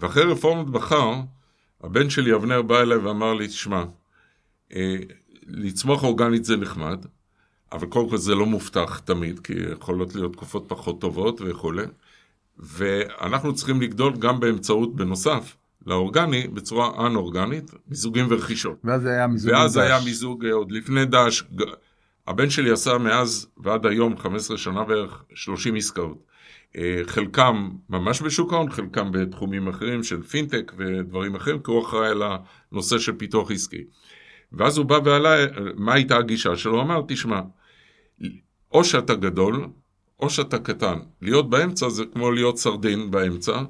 ואחרי 0.00 0.22
רפורמת 0.22 0.66
בכר, 0.66 1.12
הבן 1.82 2.10
שלי 2.10 2.34
אבנר 2.34 2.62
בא 2.62 2.80
אליי 2.80 2.98
ואמר 2.98 3.34
לי, 3.34 3.48
תשמע, 3.48 3.84
אה, 4.74 4.96
לצמוח 5.46 6.04
אורגנית 6.04 6.44
זה 6.44 6.56
נחמד, 6.56 7.06
אבל 7.72 7.86
קודם 7.86 8.10
כל 8.10 8.16
זה 8.16 8.34
לא 8.34 8.46
מובטח 8.46 8.98
תמיד, 8.98 9.38
כי 9.38 9.52
יכולות 9.72 10.14
להיות 10.14 10.32
תקופות 10.32 10.64
פחות 10.68 11.00
טובות 11.00 11.40
וכולי. 11.44 11.84
ואנחנו 12.58 13.54
צריכים 13.54 13.80
לגדול 13.80 14.16
גם 14.16 14.40
באמצעות, 14.40 14.96
בנוסף 14.96 15.56
לאורגני, 15.86 16.48
בצורה 16.48 17.06
אנ-אורגנית, 17.06 17.70
מיזוגים 17.88 18.26
ורכישות. 18.28 18.80
ואז 18.84 19.06
היה 19.06 19.26
מיזוג 19.26 19.52
ואז 19.52 19.74
דש. 19.74 19.82
היה 19.82 19.98
מיזוג 20.04 20.44
אה, 20.44 20.52
עוד 20.52 20.72
לפני 20.72 21.04
דש. 21.04 21.44
הבן 22.26 22.50
שלי 22.50 22.70
עשה 22.70 22.98
מאז 22.98 23.46
ועד 23.56 23.86
היום, 23.86 24.16
15 24.16 24.58
שנה 24.58 24.84
בערך, 24.84 25.22
30 25.34 25.74
עסקאות. 25.74 26.24
אה, 26.76 27.00
חלקם 27.06 27.70
ממש 27.90 28.22
בשוק 28.22 28.52
ההון, 28.52 28.70
חלקם 28.70 29.12
בתחומים 29.12 29.68
אחרים 29.68 30.02
של 30.02 30.22
פינטק 30.22 30.72
ודברים 30.76 31.34
אחרים, 31.34 31.58
כי 31.58 31.70
הוא 31.70 31.82
אחראי 31.82 32.08
על 32.08 32.22
הנושא 32.72 32.98
של 32.98 33.12
פיתוח 33.12 33.50
עסקי. 33.50 33.84
ואז 34.52 34.78
הוא 34.78 34.86
בא 34.86 34.98
ועלה, 35.04 35.46
מה 35.76 35.94
הייתה 35.94 36.16
הגישה 36.16 36.56
שלו? 36.56 36.72
הוא 36.72 36.82
אמר, 36.82 37.02
תשמע, 37.08 37.40
או 38.72 38.84
שאתה 38.84 39.14
גדול, 39.14 39.66
או 40.20 40.30
שאתה 40.30 40.58
קטן. 40.58 40.98
להיות 41.22 41.50
באמצע 41.50 41.88
זה 41.88 42.04
כמו 42.12 42.30
להיות 42.30 42.58
סרדין 42.58 43.10
באמצע. 43.10 43.62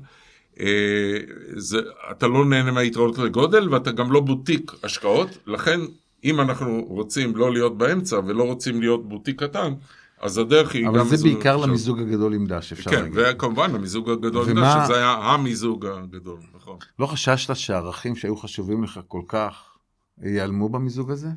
אה, 0.60 1.18
זה, 1.56 1.78
אתה 2.10 2.26
לא 2.26 2.44
נהנה 2.44 2.72
מהיתרונות 2.72 3.18
לגודל 3.18 3.74
ואתה 3.74 3.92
גם 3.92 4.12
לא 4.12 4.20
בוטיק 4.20 4.72
השקעות, 4.82 5.38
לכן 5.46 5.80
אם 6.24 6.40
אנחנו 6.40 6.84
רוצים 6.88 7.36
לא 7.36 7.52
להיות 7.52 7.78
באמצע 7.78 8.16
ולא 8.26 8.44
רוצים 8.44 8.80
להיות 8.80 9.08
בוטיק 9.08 9.42
קטן, 9.42 9.72
אז 10.20 10.38
הדרך 10.38 10.74
היא 10.74 10.88
אבל 10.88 10.98
גם... 10.98 11.06
אבל 11.06 11.16
זה 11.16 11.24
בעיקר 11.24 11.54
עכשיו. 11.54 11.68
למיזוג 11.68 12.00
הגדול 12.00 12.34
עם 12.34 12.46
דש, 12.46 12.72
אפשר 12.72 12.90
כן, 12.90 13.02
להגיד. 13.02 13.14
כן, 13.14 13.32
וכמובן 13.36 13.74
המיזוג 13.74 14.10
הגדול 14.10 14.50
ומה... 14.50 14.72
עם 14.74 14.80
דש, 14.80 14.84
שזה 14.84 14.96
היה 14.96 15.10
המיזוג 15.10 15.86
הגדול, 15.86 16.38
נכון. 16.56 16.76
לא 16.98 17.06
חששת 17.06 17.56
שהערכים 17.56 18.16
שהיו 18.16 18.36
חשובים 18.36 18.84
לך 18.84 19.00
כל 19.08 19.22
כך 19.28 19.76
ייעלמו 20.22 20.68
במיזוג 20.68 21.10
הזה? 21.10 21.28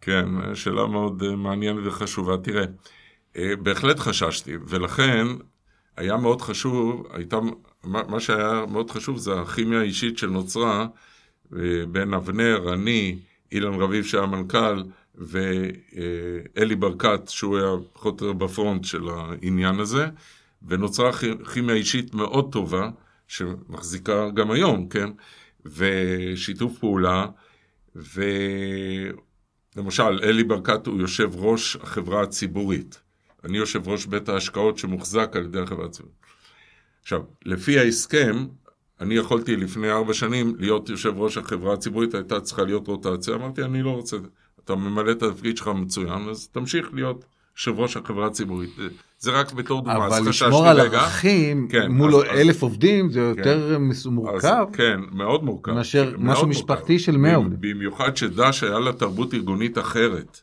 כן, 0.00 0.54
שאלה 0.54 0.86
מאוד 0.86 1.22
אה, 1.22 1.36
מעניינת 1.36 1.86
וחשובה. 1.86 2.36
תראה, 2.36 2.62
אה, 2.62 2.66
בהחלט 3.62 3.98
חששתי, 3.98 4.52
ולכן 4.68 5.26
היה 5.96 6.16
מאוד 6.16 6.42
חשוב, 6.42 7.06
הייתה, 7.10 7.38
מה 7.84 8.20
שהיה 8.20 8.64
מאוד 8.68 8.90
חשוב 8.90 9.18
זה 9.18 9.40
הכימיה 9.40 9.80
האישית 9.80 10.18
שנוצרה 10.18 10.86
אה, 11.56 11.86
בין 11.88 12.14
אבנר, 12.14 12.74
אני, 12.74 13.18
אילן 13.52 13.74
רביב 13.74 14.04
שהיה 14.04 14.26
מנכ"ל, 14.26 14.82
ואלי 15.14 16.76
ברקת 16.76 17.20
שהוא 17.28 17.58
היה 17.58 17.70
פחות 17.92 18.20
או 18.20 18.26
יותר 18.26 18.38
בפרונט 18.38 18.84
של 18.84 19.08
העניין 19.08 19.80
הזה, 19.80 20.06
ונוצרה 20.68 21.10
כימיה 21.52 21.74
אישית 21.74 22.14
מאוד 22.14 22.52
טובה, 22.52 22.90
שמחזיקה 23.28 24.30
גם 24.30 24.50
היום, 24.50 24.88
כן? 24.88 25.10
ושיתוף 25.66 26.78
פעולה, 26.78 27.26
ולמשל, 29.74 30.18
אלי 30.22 30.44
ברקת 30.44 30.86
הוא 30.86 31.00
יושב 31.00 31.30
ראש 31.34 31.76
החברה 31.76 32.22
הציבורית. 32.22 33.07
אני 33.44 33.58
יושב 33.58 33.88
ראש 33.88 34.06
בית 34.06 34.28
ההשקעות 34.28 34.78
שמוחזק 34.78 35.30
על 35.36 35.44
ידי 35.44 35.60
החברה 35.60 35.86
הציבורית. 35.86 36.16
עכשיו, 37.02 37.20
לפי 37.46 37.78
ההסכם, 37.78 38.46
אני 39.00 39.14
יכולתי 39.14 39.56
לפני 39.56 39.90
ארבע 39.90 40.14
שנים 40.14 40.54
להיות 40.58 40.88
יושב 40.88 41.12
ראש 41.16 41.36
החברה 41.36 41.74
הציבורית, 41.74 42.14
הייתה 42.14 42.40
צריכה 42.40 42.62
להיות 42.62 42.88
רוטציה, 42.88 43.34
אמרתי, 43.34 43.62
אני 43.62 43.82
לא 43.82 43.90
רוצה, 43.90 44.16
אתה 44.64 44.74
ממלא 44.74 45.10
את 45.10 45.22
התפקיד 45.22 45.56
שלך 45.56 45.68
מצוין, 45.68 46.28
אז 46.28 46.48
תמשיך 46.48 46.86
להיות 46.92 47.24
יושב 47.56 47.78
ראש 47.80 47.96
החברה 47.96 48.26
הציבורית. 48.26 48.70
זה- 49.18 49.30
רק 49.30 49.52
בתור 49.52 49.80
דוגמה, 49.80 50.06
אז 50.06 50.18
אבל 50.18 50.28
לשמור 50.28 50.66
על. 50.68 50.80
ערכים 50.80 51.68
כן, 51.68 51.90
מול 51.92 52.14
אז- 52.14 52.22
אז- 52.22 52.28
אלף 52.38 52.62
עובדים 52.62 53.10
זה 53.10 53.20
יותר 53.20 53.78
מס- 53.78 53.98
אז, 53.98 54.06
מורכב. 54.06 54.64
כן, 54.72 55.00
מאוד 55.12 55.44
מורכב. 55.44 55.72
מאשר 55.72 56.04
מאוד 56.04 56.20
משהו 56.20 56.46
מורכב. 56.46 56.46
משפחתי 56.60 56.98
של 56.98 57.16
100 57.16 57.38
במ- 57.38 57.44
עובדים. 57.44 57.60
במיוחד 57.76 58.16
שדש 58.16 58.62
היה 58.62 58.78
לה 58.78 58.92
תרבות 58.92 59.34
ארגונית 59.34 59.78
אחרת. 59.78 60.40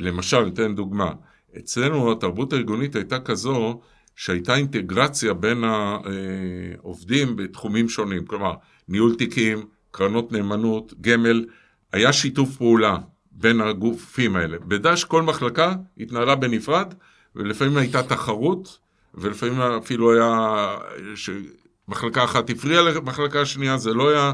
למשל, 0.00 0.48
אתן 0.54 0.74
דוגמה. 0.74 1.12
אצלנו 1.58 2.12
התרבות 2.12 2.52
הארגונית 2.52 2.96
הייתה 2.96 3.20
כזו 3.20 3.80
שהייתה 4.16 4.54
אינטגרציה 4.56 5.34
בין 5.34 5.64
העובדים 5.64 7.36
בתחומים 7.36 7.88
שונים. 7.88 8.26
כלומר, 8.26 8.54
ניהול 8.88 9.14
תיקים, 9.14 9.66
קרנות 9.90 10.32
נאמנות, 10.32 10.94
גמל, 11.00 11.44
היה 11.92 12.12
שיתוף 12.12 12.56
פעולה 12.56 12.98
בין 13.32 13.60
הגופים 13.60 14.36
האלה. 14.36 14.58
בדש 14.58 15.04
כל 15.04 15.22
מחלקה 15.22 15.74
התנהלה 15.98 16.34
בנפרד, 16.34 16.94
ולפעמים 17.36 17.76
הייתה 17.76 18.02
תחרות, 18.02 18.78
ולפעמים 19.14 19.60
אפילו 19.60 20.12
היה... 20.12 20.76
שמחלקה 21.14 22.24
אחת 22.24 22.50
הפריעה 22.50 22.82
למחלקה 22.82 23.40
השנייה, 23.40 23.78
זה 23.78 23.94
לא 23.94 24.10
היה 24.10 24.32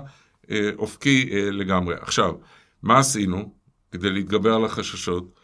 אה, 0.51 0.71
אופקי 0.79 1.29
אה, 1.33 1.51
לגמרי. 1.51 1.95
עכשיו, 2.01 2.35
מה 2.83 2.99
עשינו 2.99 3.55
כדי 3.93 4.11
להתגבר 4.11 4.55
על 4.55 4.65
החששות? 4.65 5.40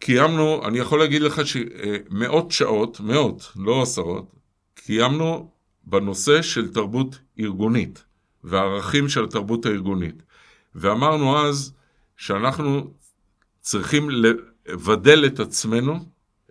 קיימנו, 0.00 0.66
אני 0.66 0.78
יכול 0.78 0.98
להגיד 0.98 1.22
לך 1.22 1.40
שמאות 1.46 2.50
שעות, 2.50 3.00
מאות, 3.00 3.52
לא 3.56 3.82
עשרות, 3.82 4.34
קיימנו 4.74 5.50
בנושא 5.84 6.42
של 6.42 6.72
תרבות 6.72 7.18
ארגונית 7.40 8.04
והערכים 8.44 9.08
של 9.08 9.24
התרבות 9.24 9.66
הארגונית. 9.66 10.22
ואמרנו 10.74 11.38
אז 11.38 11.72
שאנחנו 12.16 12.90
צריכים 13.60 14.08
לבדל 14.10 15.26
את 15.26 15.40
עצמנו, 15.40 15.98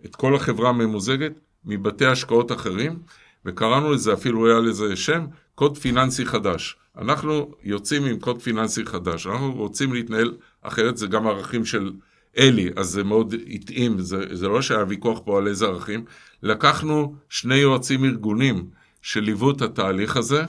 את 0.04 0.16
כל 0.16 0.34
החברה 0.34 0.68
הממוזגת, 0.68 1.32
מבתי 1.64 2.06
השקעות 2.06 2.52
אחרים, 2.52 2.98
וקראנו 3.44 3.92
לזה, 3.92 4.12
אפילו 4.12 4.46
היה 4.46 4.60
לזה 4.60 4.96
שם, 4.96 5.26
קוד 5.54 5.78
פיננסי 5.78 6.26
חדש. 6.26 6.76
אנחנו 6.98 7.54
יוצאים 7.62 8.04
עם 8.04 8.18
קוד 8.18 8.42
פיננסי 8.42 8.86
חדש, 8.86 9.26
אנחנו 9.26 9.52
רוצים 9.52 9.92
להתנהל 9.92 10.36
אחרת, 10.62 10.96
זה 10.96 11.06
גם 11.06 11.26
ערכים 11.26 11.64
של 11.64 11.92
אלי, 12.38 12.70
אז 12.76 12.86
זה 12.86 13.04
מאוד 13.04 13.34
התאים, 13.50 13.98
זה, 13.98 14.36
זה 14.36 14.48
לא 14.48 14.62
שהיה 14.62 14.84
ויכוח 14.88 15.20
פה 15.24 15.38
על 15.38 15.46
איזה 15.48 15.66
ערכים. 15.66 16.04
לקחנו 16.42 17.14
שני 17.28 17.54
יועצים 17.56 18.04
ארגונים 18.04 18.66
שליוו 19.02 19.50
את 19.50 19.62
התהליך 19.62 20.16
הזה, 20.16 20.42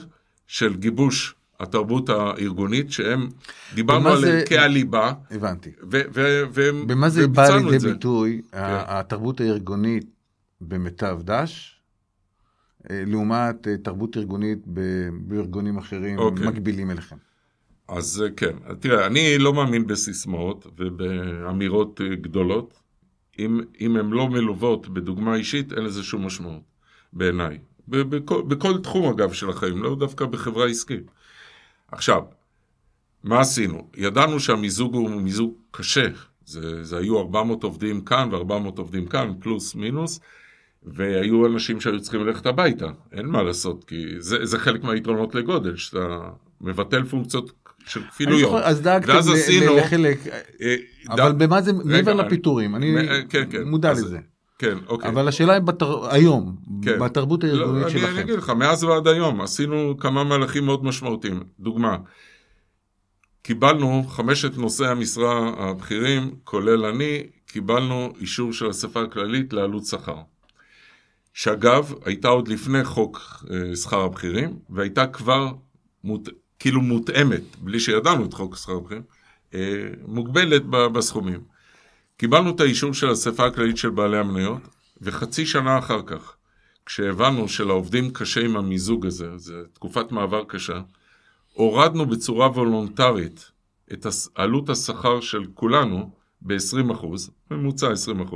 של 0.46 0.76
גיבוש 0.76 1.34
התרבות 1.60 2.08
הארגונית, 2.08 2.92
שהם, 2.92 3.28
דיברנו 3.74 4.08
עליהם 4.08 4.38
זה- 4.38 4.44
כהליבה, 4.48 5.12
הבנתי. 5.30 5.70
ו- 5.82 6.02
ו- 6.14 6.42
ו- 6.54 6.86
במה 6.86 7.08
זה 7.08 7.26
בא 7.28 7.56
לידי 7.56 7.78
זה. 7.78 7.92
ביטוי, 7.92 8.42
כן. 8.52 8.58
התרבות 8.86 9.40
הארגונית 9.40 10.04
במיטב 10.60 11.20
דש, 11.24 11.80
אה, 12.90 13.02
לעומת 13.06 13.68
אה, 13.68 13.76
תרבות 13.76 14.16
ארגונית 14.16 14.58
בארגונים 15.26 15.78
אחרים 15.78 16.18
אוקיי. 16.18 16.46
מקבילים 16.46 16.90
אליכם? 16.90 17.16
אז 17.88 18.22
אה, 18.22 18.30
כן, 18.36 18.56
תראה, 18.80 19.06
אני 19.06 19.38
לא 19.38 19.54
מאמין 19.54 19.86
בסיסמאות 19.86 20.66
ובאמירות 20.78 22.00
אה, 22.00 22.16
גדולות. 22.16 22.80
אם, 23.38 23.60
אם 23.80 23.96
הן 23.96 24.10
לא 24.10 24.28
מלוות 24.28 24.88
בדוגמה 24.88 25.34
אישית, 25.34 25.72
אין 25.72 25.84
לזה 25.84 26.02
שום 26.02 26.26
משמעות, 26.26 26.62
בעיניי. 27.12 27.58
בכל, 27.88 28.42
בכל 28.42 28.78
תחום, 28.78 29.08
אגב, 29.08 29.32
של 29.32 29.50
החיים, 29.50 29.82
לא 29.82 29.94
דווקא 29.94 30.26
בחברה 30.26 30.66
עסקית. 30.66 31.10
עכשיו, 31.92 32.22
מה 33.24 33.40
עשינו? 33.40 33.88
ידענו 33.96 34.40
שהמיזוג 34.40 34.94
הוא 34.94 35.10
מיזוג 35.10 35.54
קשה. 35.70 36.06
זה, 36.46 36.84
זה 36.84 36.98
היו 36.98 37.18
400 37.18 37.64
עובדים 37.64 38.00
כאן 38.00 38.34
ו-400 38.34 38.78
עובדים 38.78 39.06
כאן, 39.06 39.32
פלוס 39.40 39.74
מינוס, 39.74 40.20
והיו 40.82 41.46
אנשים 41.46 41.80
שהיו 41.80 42.00
צריכים 42.00 42.26
ללכת 42.26 42.46
הביתה. 42.46 42.90
אין 43.12 43.26
מה 43.26 43.42
לעשות, 43.42 43.84
כי 43.84 44.06
זה, 44.18 44.46
זה 44.46 44.58
חלק 44.58 44.84
מהיתרונות 44.84 45.34
לגודל, 45.34 45.76
שאתה 45.76 46.30
מבטל 46.62 47.04
פונקציות 47.04 47.52
של 47.86 48.00
אני 48.00 48.08
כפילויות. 48.10 48.62
אז 48.64 48.80
דאגתם 48.82 49.12
ואז 49.14 49.28
עשינו- 49.28 49.76
לחלק, 49.76 50.18
אה, 50.62 50.76
אבל 51.08 51.32
במה 51.32 51.62
זה, 51.62 51.72
מעבר 51.72 52.12
אני- 52.12 52.26
לפיטורים, 52.26 52.76
אני 52.76 52.90
מ- 52.94 53.28
כן, 53.28 53.44
כן. 53.50 53.62
מודע 53.68 53.90
אז- 53.90 54.04
לזה. 54.04 54.18
כן, 54.58 54.78
אוקיי. 54.86 55.10
אבל 55.10 55.28
השאלה 55.28 55.52
היא 55.52 55.62
בתר- 55.62 56.12
היום, 56.14 56.56
כן. 56.84 56.98
בתרבות 56.98 57.44
לא, 57.44 57.48
הארגונית 57.48 57.84
אני, 57.86 57.92
אני 57.92 58.00
שלכם. 58.00 58.18
אגיד 58.18 58.34
לך, 58.34 58.50
מאז 58.50 58.84
ועד 58.84 59.06
היום 59.08 59.40
עשינו 59.40 59.94
כמה 59.98 60.24
מהלכים 60.24 60.64
מאוד 60.64 60.84
משמעותיים. 60.84 61.40
דוגמה, 61.60 61.96
קיבלנו 63.42 64.04
חמשת 64.08 64.56
נושאי 64.58 64.86
המשרה 64.86 65.52
הבכירים, 65.58 66.34
כולל 66.44 66.84
אני, 66.86 67.22
קיבלנו 67.46 68.12
אישור 68.20 68.52
של 68.52 68.70
אספה 68.70 69.02
הכללית 69.02 69.52
לעלות 69.52 69.86
שכר. 69.86 70.16
שאגב, 71.34 71.92
הייתה 72.04 72.28
עוד 72.28 72.48
לפני 72.48 72.84
חוק 72.84 73.44
אה, 73.50 73.76
שכר 73.76 74.00
הבכירים, 74.00 74.58
והייתה 74.70 75.06
כבר 75.06 75.52
מות, 76.04 76.28
כאילו 76.62 76.80
מותאמת, 76.80 77.56
בלי 77.58 77.80
שידענו 77.80 78.24
את 78.24 78.34
חוק 78.34 78.56
שכר 78.56 78.72
הבכירים, 78.72 79.02
אה, 79.54 79.88
מוגבלת 80.06 80.62
בסכומים. 80.66 81.40
קיבלנו 82.16 82.50
את 82.50 82.60
האישור 82.60 82.94
של 82.94 83.08
האספה 83.08 83.46
הכללית 83.46 83.76
של 83.76 83.90
בעלי 83.90 84.18
המניות, 84.18 84.60
וחצי 85.00 85.46
שנה 85.46 85.78
אחר 85.78 86.02
כך, 86.06 86.36
כשהבנו 86.86 87.48
שלעובדים 87.48 88.10
קשה 88.10 88.40
עם 88.40 88.56
המיזוג 88.56 89.06
הזה, 89.06 89.38
זו 89.38 89.54
תקופת 89.72 90.12
מעבר 90.12 90.44
קשה, 90.48 90.80
הורדנו 91.52 92.06
בצורה 92.06 92.46
וולונטרית 92.46 93.50
את 93.92 94.06
עלות 94.34 94.68
השכר 94.68 95.20
של 95.20 95.44
כולנו 95.54 96.10
ב-20%, 96.42 97.06
ממוצע 97.50 97.92
20%, 97.92 98.34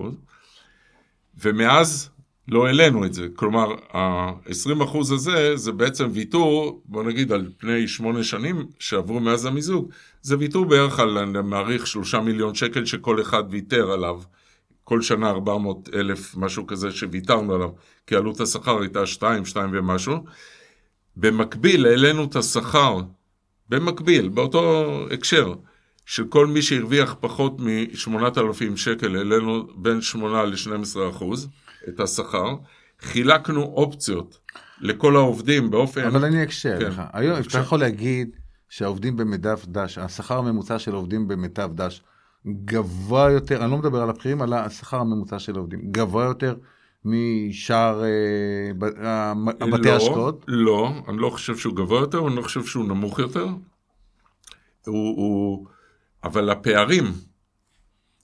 ומאז 1.39 2.11
לא 2.49 2.67
העלינו 2.67 3.05
את 3.05 3.15
זה. 3.15 3.27
כלומר, 3.37 3.75
ה-20% 3.93 4.99
הזה 4.99 5.57
זה 5.57 5.73
בעצם 5.73 6.09
ויתור, 6.13 6.83
בוא 6.85 7.03
נגיד 7.03 7.33
על 7.33 7.51
פני 7.59 7.89
שמונה 7.89 8.23
שנים 8.23 8.67
שעברו 8.79 9.21
מאז 9.21 9.47
המיזוג, 9.47 9.91
זה 10.23 10.39
ויתור 10.39 10.65
בערך 10.65 11.01
על, 11.01 11.19
אני 11.19 11.39
מעריך, 11.45 11.87
שלושה 11.87 12.21
מיליון 12.21 12.55
שקל 12.55 12.85
שכל 12.85 13.21
אחד 13.21 13.45
ויתר 13.51 13.91
עליו. 13.91 14.21
כל 14.85 15.03
שנה 15.03 15.31
400 15.31 15.89
אלף, 15.95 16.37
משהו 16.37 16.67
כזה 16.67 16.91
שוויתרנו 16.91 17.55
עליו, 17.55 17.71
כי 18.07 18.17
עלות 18.17 18.41
השכר 18.41 18.81
הייתה 18.81 19.07
2, 19.07 19.45
2 19.45 19.71
ומשהו. 19.73 20.25
במקביל 21.17 21.87
העלינו 21.87 22.25
את 22.25 22.37
השכר, 22.37 22.99
במקביל, 23.69 24.29
באותו 24.29 24.87
הקשר, 25.11 25.55
של 26.07 26.25
כל 26.25 26.47
מי 26.47 26.63
שהרוויח 26.63 27.17
פחות 27.21 27.61
מ-8,000 27.61 28.77
שקל, 28.77 29.17
העלינו 29.17 29.67
בין 29.77 30.01
8 30.01 30.45
ל-12 30.45 31.11
אחוז 31.11 31.49
את 31.89 32.01
השכר. 32.01 32.57
חילקנו 33.01 33.63
אופציות 33.63 34.39
לכל 34.81 35.17
העובדים 35.17 35.71
באופן... 35.71 36.05
אבל 36.05 36.25
אני 36.25 36.43
אקשה 36.43 36.79
כן. 36.79 36.87
לך. 36.87 37.03
היום 37.13 37.39
אתה. 37.41 37.59
יכול 37.59 37.81
להגיד 37.81 38.37
שהעובדים 38.69 39.17
במיטב 39.17 39.59
דש, 39.67 39.99
השכר 39.99 40.39
הממוצע 40.39 40.79
של 40.79 40.93
העובדים 40.93 41.29
במיטב 41.29 41.71
דש 41.75 42.03
גבוה 42.47 43.31
יותר, 43.31 43.63
אני 43.65 43.71
לא 43.71 43.79
מדבר 43.79 44.03
על 44.03 44.11
הבכירים, 44.11 44.43
על 44.43 44.53
השכר 44.53 45.01
הממוצע 45.01 45.39
של 45.39 45.55
העובדים, 45.57 45.81
גבוה 45.91 46.25
יותר 46.25 46.55
משאר 47.05 48.05
אה, 48.05 48.09
ב- 48.79 49.07
המ- 49.07 49.47
בתי 49.73 49.89
לא, 49.89 49.93
ההשקעות? 49.93 50.45
לא, 50.49 50.91
אני 51.09 51.19
לא 51.19 51.31
חושב 51.31 51.57
שהוא 51.57 51.77
גבוה 51.77 52.01
יותר, 52.01 52.27
אני 52.27 52.37
לא 52.37 52.43
חושב 52.43 52.65
שהוא 52.65 52.85
נמוך 52.85 53.19
יותר. 53.19 53.45
הוא, 54.87 55.17
הוא... 55.17 55.67
אבל 56.25 56.51
הפערים 56.51 57.05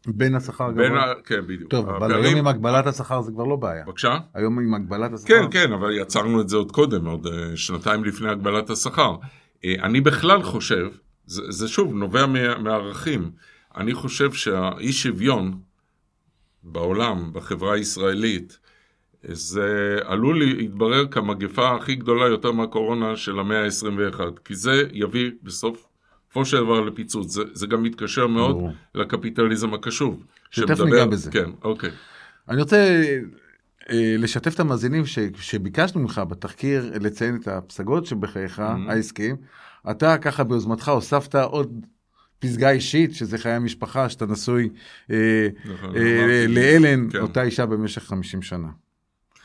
בין 0.07 0.35
השכר 0.35 0.71
בין 0.71 0.85
הגבוה? 0.93 1.11
ה... 1.11 1.15
כן, 1.25 1.41
בדיוק. 1.47 1.71
טוב, 1.71 1.89
אבל 1.89 2.07
הפערים- 2.07 2.25
היום 2.25 2.39
עם 2.39 2.47
הגבלת 2.47 2.87
השכר 2.87 3.23
זה 3.23 3.33
כבר 3.33 3.45
לא 3.45 3.57
בעיה. 3.57 3.85
בבקשה? 3.87 4.19
היום 4.35 4.59
עם 4.59 4.75
הגבלת 4.75 5.13
השכר? 5.13 5.29
כן, 5.29 5.45
כן, 5.51 5.73
אבל 5.73 5.93
יצרנו 6.01 6.41
את 6.41 6.49
זה 6.49 6.57
עוד 6.57 6.73
קודם, 6.73 7.07
עוד 7.07 7.27
אה, 7.27 7.57
שנתיים 7.57 8.05
לפני 8.05 8.29
הגבלת 8.29 8.71
השכר. 8.71 9.17
אה, 9.65 9.75
אני 9.83 10.01
בכלל 10.01 10.43
חושב, 10.43 10.89
זה, 11.27 11.43
זה 11.49 11.69
שוב 11.69 11.95
נובע 11.95 12.27
מהערכים, 12.59 13.31
אני 13.77 13.95
חושב 13.95 14.33
שהאי 14.33 14.93
שוויון 14.93 15.59
בעולם, 16.63 17.31
בחברה 17.33 17.75
הישראלית, 17.75 18.59
זה 19.23 19.97
עלול 20.05 20.39
להתברר 20.45 21.07
כמגפה 21.07 21.77
הכי 21.77 21.95
גדולה 21.95 22.27
יותר 22.27 22.53
מהקורונה 22.53 23.17
של 23.17 23.39
המאה 23.39 23.65
ה-21, 23.65 24.21
כי 24.45 24.55
זה 24.55 24.83
יביא 24.93 25.31
בסופו 26.33 26.45
של 26.45 26.57
דבר 26.57 26.81
לפיצוץ. 26.81 27.33
זה, 27.33 27.43
זה 27.53 27.67
גם 27.67 27.83
מתקשר 27.83 28.27
מאוד 28.27 28.51
ברור. 28.57 28.71
לקפיטליזם 28.95 29.75
הקשוב. 29.75 30.25
שתכף 30.51 30.81
ניגע 30.81 31.07
בזה. 31.07 31.31
כן, 31.31 31.51
אוקיי. 31.63 31.91
אני 32.49 32.61
רוצה 32.61 33.03
אה, 33.91 34.15
לשתף 34.19 34.55
את 34.55 34.61
המאזינים 34.61 35.07
ש, 35.07 35.19
שביקשנו 35.37 36.01
ממך 36.01 36.23
בתחקיר 36.29 36.93
לציין 37.01 37.37
את 37.37 37.49
הפסגות 37.49 38.07
שבחייך 38.07 38.59
Mhm. 38.59 38.63
העסקיים. 38.91 39.37
אתה 39.91 40.19
ככה 40.19 40.45
ביוזמתך 40.45 40.89
הוספת 40.89 41.35
עוד 41.35 41.87
פסגה 42.39 42.71
אישית, 42.71 43.15
שזה 43.15 43.39
חיי 43.39 43.53
המשפחה, 43.53 44.09
שאתה 44.09 44.27
נשוי 44.27 44.69
אה, 45.11 45.49
נכון, 45.65 45.97
אה, 45.97 46.19
אמרתי. 46.25 46.49
לאלן, 46.55 47.11
כן. 47.11 47.19
אותה 47.19 47.43
אישה 47.43 47.67
במשך 47.67 48.03
50 48.03 48.43
שנה. 48.43 48.69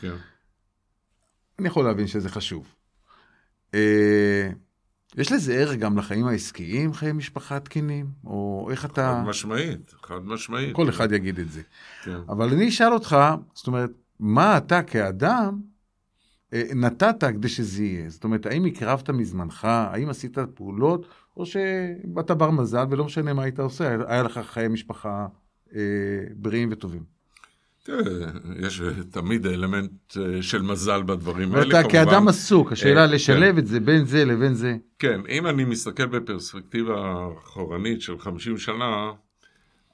כן. 0.01 0.13
אני 1.59 1.67
יכול 1.67 1.85
להבין 1.85 2.07
שזה 2.07 2.29
חשוב. 2.29 2.67
אה, 3.73 4.49
יש 5.15 5.31
לזה 5.31 5.53
ערך 5.53 5.75
גם 5.75 5.97
לחיים 5.97 6.27
העסקיים, 6.27 6.93
חיי 6.93 7.11
משפחה 7.11 7.59
תקינים? 7.59 8.05
או 8.25 8.67
איך 8.71 8.85
אתה... 8.85 9.21
חד 9.23 9.29
משמעית, 9.29 9.93
חד 10.03 10.25
משמעית. 10.25 10.75
כל 10.75 10.89
אחד 10.89 11.11
יגיד 11.11 11.39
את 11.39 11.51
זה. 11.51 11.61
כן. 12.03 12.17
אבל 12.29 12.53
אני 12.53 12.69
אשאל 12.69 12.93
אותך, 12.93 13.17
זאת 13.53 13.67
אומרת, 13.67 13.91
מה 14.19 14.57
אתה 14.57 14.83
כאדם 14.83 15.61
אה, 16.53 16.63
נתת 16.75 17.23
כדי 17.23 17.49
שזה 17.49 17.83
יהיה? 17.83 18.09
זאת 18.09 18.23
אומרת, 18.23 18.45
האם 18.45 18.65
הקרבת 18.65 19.09
מזמנך, 19.09 19.65
האם 19.65 20.09
עשית 20.09 20.37
פעולות, 20.53 21.07
או 21.37 21.45
שבאת 21.45 22.31
בר 22.31 22.51
מזל 22.51 22.85
ולא 22.89 23.05
משנה 23.05 23.33
מה 23.33 23.43
היית 23.43 23.59
עושה, 23.59 23.95
היה 24.07 24.23
לך 24.23 24.39
חיי 24.43 24.67
משפחה 24.67 25.27
אה, 25.75 25.81
בריאים 26.35 26.69
וטובים. 26.71 27.16
יש 28.59 28.81
תמיד 29.11 29.47
אלמנט 29.47 30.17
אה, 30.17 30.41
של 30.41 30.61
מזל 30.61 31.03
בדברים 31.03 31.55
האלה, 31.55 31.65
ואתה 31.65 31.89
כמובן. 31.89 32.05
כאדם 32.05 32.27
עסוק, 32.27 32.71
השאלה 32.71 33.01
אה, 33.01 33.05
לשלב 33.05 33.53
כן. 33.53 33.57
את 33.57 33.67
זה 33.67 33.79
בין 33.79 34.05
זה 34.05 34.25
לבין 34.25 34.53
זה. 34.53 34.75
כן, 34.99 35.21
אם 35.29 35.47
אני 35.47 35.65
מסתכל 35.65 36.05
בפרספקטיבה 36.05 37.27
אחורנית 37.43 38.01
של 38.01 38.19
50 38.19 38.57
שנה, 38.57 39.11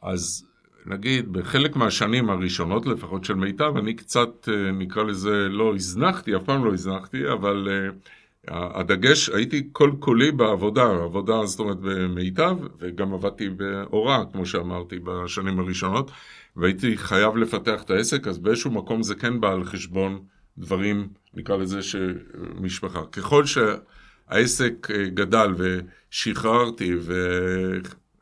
אז 0.02 0.46
נגיד 0.86 1.34
בחלק 1.34 1.76
מהשנים 1.76 2.30
הראשונות 2.30 2.86
לפחות 2.86 3.26
של 3.26 3.34
מיטב, 3.34 3.78
אני 3.78 3.94
קצת, 3.94 4.50
אה, 4.50 4.72
נקרא 4.72 5.04
לזה, 5.04 5.50
לא 5.50 5.76
הזנחתי, 5.76 6.36
אף 6.36 6.42
פעם 6.46 6.66
לא 6.66 6.74
הזנחתי, 6.74 7.32
אבל 7.32 7.68
uh, 7.68 8.10
הדגש, 8.48 9.30
הייתי 9.30 9.70
כל 9.72 9.92
כולי 10.00 10.32
בעבודה, 10.32 10.84
עבודה 10.84 11.46
זאת 11.46 11.60
אומרת 11.60 11.78
במיטב, 11.80 12.58
וגם 12.80 13.14
עבדתי 13.14 13.50
בהוראה, 13.50 14.24
כמו 14.32 14.46
שאמרתי, 14.46 15.00
בשנים 15.00 15.60
הראשונות, 15.60 16.12
והייתי 16.56 16.98
חייב 16.98 17.38
לפתח 17.38 17.84
את 17.84 17.90
העסק, 17.90 18.28
אז 18.28 18.38
באיזשהו 18.38 18.72
מקום 18.72 19.04
זה 19.04 19.16
כן 19.16 19.40
בא 19.42 19.52
על 19.52 19.64
חשבון 19.64 20.20
דברים, 20.58 21.08
נקרא 21.34 21.58
לזה, 21.58 21.82
שמשפחה. 21.82 23.06
ככל 23.12 23.44
שהעסק 23.46 24.88
אה, 24.92 25.06
גדל 25.10 25.54
ושחררתי, 25.58 26.94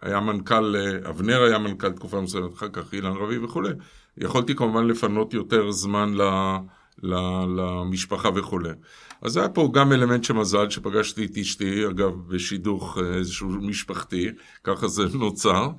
והיה 0.03 0.19
מנכ"ל, 0.19 0.75
אה, 0.75 1.09
אבנר 1.09 1.41
היה 1.41 1.57
מנכ"ל 1.57 1.91
תקופה 1.91 2.21
מסוימת, 2.21 2.53
אחר 2.53 2.69
כך 2.69 2.93
אילן 2.93 3.13
רבי 3.13 3.37
וכולי, 3.37 3.69
יכולתי 4.17 4.55
כמובן 4.55 4.87
לפנות 4.87 5.33
יותר 5.33 5.71
זמן 5.71 6.13
ל... 6.13 6.21
ל- 6.21 6.57
למשפחה 7.03 8.29
וכולי. 8.35 8.69
אז 9.21 9.37
היה 9.37 9.49
פה 9.49 9.71
גם 9.73 9.91
אלמנט 9.91 10.23
של 10.23 10.33
מזל, 10.33 10.69
שפגשתי 10.69 11.25
את 11.25 11.37
אשתי, 11.37 11.87
אגב, 11.87 12.13
בשידוך 12.27 12.97
אה, 12.97 13.13
איזשהו 13.13 13.49
משפחתי, 13.49 14.29
ככה 14.63 14.87
זה 14.87 15.03
נוצר, 15.19 15.69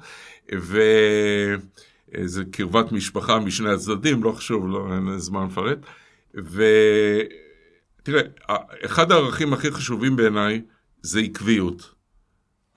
ואיזה 0.52 2.44
קרבת 2.50 2.92
משפחה 2.92 3.38
משני 3.38 3.70
הצדדים, 3.70 4.22
לא 4.22 4.32
חשוב, 4.32 4.68
לא, 4.68 4.86
אין 4.94 5.18
זמן 5.18 5.46
לפרט. 5.46 5.78
ותראה, 6.34 8.22
אחד 8.84 9.12
הערכים 9.12 9.52
הכי 9.52 9.70
חשובים 9.70 10.16
בעיניי 10.16 10.62
זה 11.02 11.20
עקביות. 11.20 11.94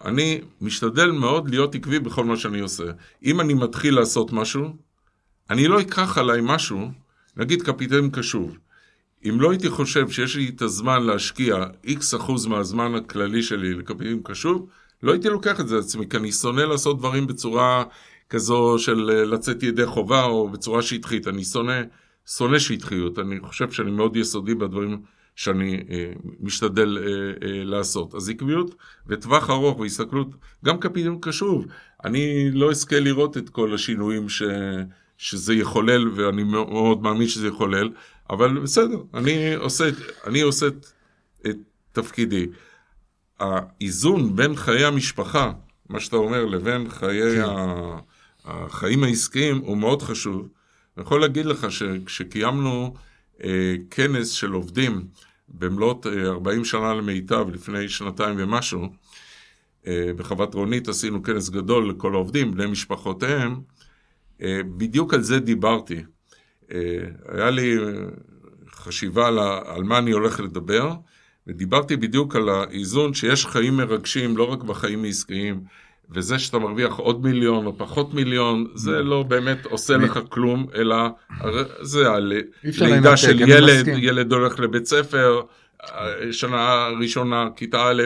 אני 0.05 0.41
משתדל 0.61 1.11
מאוד 1.11 1.49
להיות 1.49 1.75
עקבי 1.75 1.99
בכל 1.99 2.25
מה 2.25 2.37
שאני 2.37 2.59
עושה. 2.59 2.83
אם 3.23 3.41
אני 3.41 3.53
מתחיל 3.53 3.95
לעשות 3.95 4.33
משהו, 4.33 4.75
אני 5.49 5.67
לא 5.67 5.81
אקח 5.81 6.17
עליי 6.17 6.39
משהו, 6.43 6.91
נגיד 7.37 7.61
קפיטן 7.61 8.09
קשוב. 8.09 8.57
אם 9.29 9.41
לא 9.41 9.51
הייתי 9.51 9.69
חושב 9.69 10.09
שיש 10.09 10.35
לי 10.35 10.49
את 10.55 10.61
הזמן 10.61 11.03
להשקיע 11.03 11.65
איקס 11.83 12.15
אחוז 12.15 12.45
מהזמן 12.45 12.95
הכללי 12.95 13.43
שלי 13.43 13.73
לקפיטן 13.73 14.19
קשוב, 14.23 14.69
לא 15.03 15.11
הייתי 15.11 15.29
לוקח 15.29 15.59
את 15.59 15.67
זה 15.67 15.75
לעצמי, 15.75 16.09
כי 16.09 16.17
אני 16.17 16.31
שונא 16.31 16.61
לעשות 16.61 16.99
דברים 16.99 17.27
בצורה 17.27 17.83
כזו 18.29 18.79
של 18.79 19.09
אה, 19.09 19.25
לצאת 19.25 19.63
ידי 19.63 19.85
חובה 19.85 20.23
או 20.23 20.49
בצורה 20.49 20.81
שטחית. 20.81 21.27
אני 21.27 21.43
שונא, 21.43 21.81
שונא 22.37 22.59
שטחיות, 22.59 23.19
אני 23.19 23.39
חושב 23.39 23.71
שאני 23.71 23.91
מאוד 23.91 24.15
יסודי 24.15 24.55
בדברים 24.55 25.01
שאני 25.35 25.83
אה, 25.89 26.13
משתדל 26.39 26.97
אה, 26.97 27.03
אה, 27.47 27.63
לעשות. 27.63 28.15
אז 28.15 28.29
עקביות 28.29 28.75
וטווח 29.07 29.49
ארוך 29.49 29.79
והסתכלות, 29.79 30.35
גם 30.65 30.79
קפיטן 30.79 31.15
קשוב. 31.21 31.65
אני 32.05 32.51
לא 32.51 32.71
אזכה 32.71 32.99
לראות 32.99 33.37
את 33.37 33.49
כל 33.49 33.73
השינויים 33.73 34.29
ש... 34.29 34.43
שזה 35.17 35.53
יחולל, 35.53 36.07
ואני 36.15 36.43
מאוד 36.43 37.01
מאמין 37.01 37.27
שזה 37.27 37.47
יחולל, 37.47 37.89
אבל 38.29 38.59
בסדר, 38.59 38.97
אני 39.13 39.55
עושה, 39.55 39.89
אני 40.27 40.41
עושה 40.41 40.67
את, 40.67 40.85
את 41.45 41.57
תפקידי. 41.91 42.47
האיזון 43.39 44.35
בין 44.35 44.55
חיי 44.55 44.85
המשפחה, 44.85 45.51
מה 45.89 45.99
שאתה 45.99 46.15
אומר, 46.15 46.45
לבין 46.45 46.89
חיי 46.89 47.35
כן. 47.35 47.41
ה, 47.41 47.99
החיים 48.45 49.03
העסקיים 49.03 49.57
הוא 49.57 49.77
מאוד 49.77 50.01
חשוב. 50.01 50.47
אני 50.97 51.03
יכול 51.03 51.21
להגיד 51.21 51.45
לך 51.45 51.71
שכשקיימנו 51.71 52.93
אה, 53.43 53.75
כנס 53.91 54.29
של 54.29 54.51
עובדים 54.51 55.07
במלאת 55.49 56.07
אה, 56.07 56.27
40 56.27 56.65
שנה 56.65 56.93
למיטב 56.93 57.49
לפני 57.53 57.89
שנתיים 57.89 58.35
ומשהו, 58.37 58.89
אה, 59.87 60.11
בחוות 60.15 60.53
רונית 60.53 60.87
עשינו 60.87 61.23
כנס 61.23 61.49
גדול 61.49 61.89
לכל 61.89 62.13
העובדים, 62.13 62.51
בני 62.51 62.65
משפחותיהם, 62.65 63.61
בדיוק 64.77 65.13
על 65.13 65.21
זה 65.21 65.39
דיברתי. 65.39 66.03
אה, 66.71 66.77
היה 67.27 67.49
לי 67.49 67.77
חשיבה 68.71 69.27
על, 69.27 69.39
על 69.65 69.83
מה 69.83 69.97
אני 69.97 70.11
הולך 70.11 70.39
לדבר, 70.39 70.91
ודיברתי 71.47 71.97
בדיוק 71.97 72.35
על 72.35 72.49
האיזון 72.49 73.13
שיש 73.13 73.45
חיים 73.45 73.77
מרגשים 73.77 74.37
לא 74.37 74.43
רק 74.43 74.63
בחיים 74.63 75.03
העסקיים, 75.03 75.61
וזה 76.09 76.39
שאתה 76.39 76.59
מרוויח 76.59 76.93
עוד 76.93 77.23
מיליון 77.23 77.65
או 77.65 77.77
פחות 77.77 78.13
מיליון, 78.13 78.67
זה 78.73 79.01
לא 79.01 79.23
באמת 79.23 79.65
עושה 79.65 79.97
לך 79.97 80.19
כלום, 80.29 80.65
אלא 80.75 80.95
זה 81.81 82.11
הלידה 82.11 83.17
של 83.17 83.41
ילד, 83.49 83.87
ילד 83.87 84.31
הולך 84.31 84.59
לבית 84.59 84.85
ספר, 84.85 85.41
שנה 86.31 86.87
ראשונה, 86.99 87.47
כיתה 87.55 87.89
א', 87.89 88.03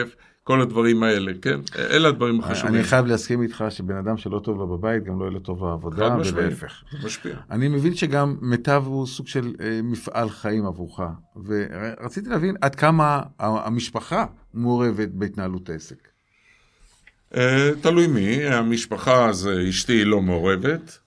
כל 0.50 0.60
הדברים 0.60 1.02
האלה, 1.02 1.32
כן? 1.42 1.60
אלה 1.78 2.08
הדברים 2.08 2.40
החשובים. 2.40 2.74
אני 2.74 2.84
חייב 2.84 3.06
להסכים 3.06 3.42
איתך 3.42 3.64
שבן 3.70 3.96
אדם 3.96 4.16
שלא 4.16 4.38
טוב 4.38 4.58
לו 4.58 4.66
בבית, 4.66 5.04
גם 5.04 5.18
לא 5.18 5.24
יהיה 5.24 5.32
לו 5.32 5.40
טוב 5.40 5.60
בעבודה, 5.60 6.16
ולהפך. 6.18 6.82
משפיע. 7.04 7.36
אני 7.50 7.68
מבין 7.68 7.94
שגם 7.94 8.36
מיטב 8.40 8.82
הוא 8.86 9.06
סוג 9.06 9.26
של 9.26 9.54
אה, 9.60 9.80
מפעל 9.82 10.30
חיים 10.30 10.66
עבורך, 10.66 11.00
ורציתי 11.44 12.28
להבין 12.28 12.56
עד 12.60 12.74
כמה 12.74 13.22
המשפחה 13.38 14.26
מעורבת 14.54 15.08
בהתנהלות 15.08 15.70
העסק. 15.70 16.08
אה, 17.36 17.70
תלוי 17.80 18.06
מי, 18.06 18.46
המשפחה 18.46 19.32
זה 19.32 19.64
אשתי 19.68 20.04
לא 20.04 20.20
מעורבת, 20.20 20.98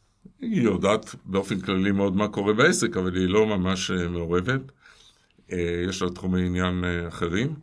היא 0.41 0.61
יודעת 0.61 1.15
באופן 1.25 1.59
כללי 1.59 1.91
מאוד 1.91 2.15
מה 2.15 2.27
קורה 2.27 2.53
בעסק, 2.53 2.97
אבל 2.97 3.15
היא 3.15 3.27
לא 3.27 3.57
ממש 3.57 3.91
מעורבת. 3.91 4.61
יש 5.89 6.01
לה 6.01 6.09
תחומי 6.09 6.45
עניין 6.45 6.83
אחרים. 7.07 7.53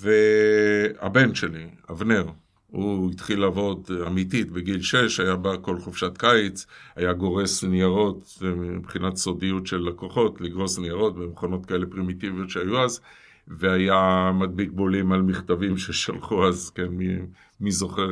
והבן 0.00 1.34
שלי, 1.34 1.66
אבנר, 1.90 2.24
הוא 2.66 3.10
התחיל 3.10 3.40
לעבוד 3.40 3.90
אמיתית 4.06 4.50
בגיל 4.50 4.82
6, 4.82 5.20
היה 5.20 5.36
בא 5.36 5.56
כל 5.60 5.78
חופשת 5.78 6.18
קיץ, 6.18 6.66
היה 6.96 7.12
גורס 7.12 7.64
ניירות 7.64 8.38
מבחינת 8.56 9.16
סודיות 9.16 9.66
של 9.66 9.78
לקוחות, 9.78 10.40
לגרוס 10.40 10.78
ניירות 10.78 11.16
במכונות 11.16 11.66
כאלה 11.66 11.86
פרימיטיביות 11.86 12.50
שהיו 12.50 12.84
אז, 12.84 13.00
והיה 13.48 14.30
מדביק 14.34 14.70
בולים 14.70 15.12
על 15.12 15.22
מכתבים 15.22 15.76
ששלחו 15.76 16.48
אז, 16.48 16.70
כן, 16.70 16.86
מי, 16.88 17.16
מי 17.60 17.70
זוכר, 17.70 18.08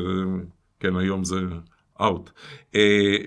כן, 0.80 0.96
היום 0.96 1.24
זה 1.24 1.40
אאוט, 2.00 2.30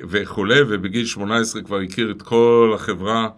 וכולי, 0.09 0.61
ובגיל 0.61 1.05
18 1.05 1.61
כבר 1.61 1.79
הכיר 1.79 2.11
את 2.11 2.21
כל 2.21 2.71
החברה. 2.75 3.29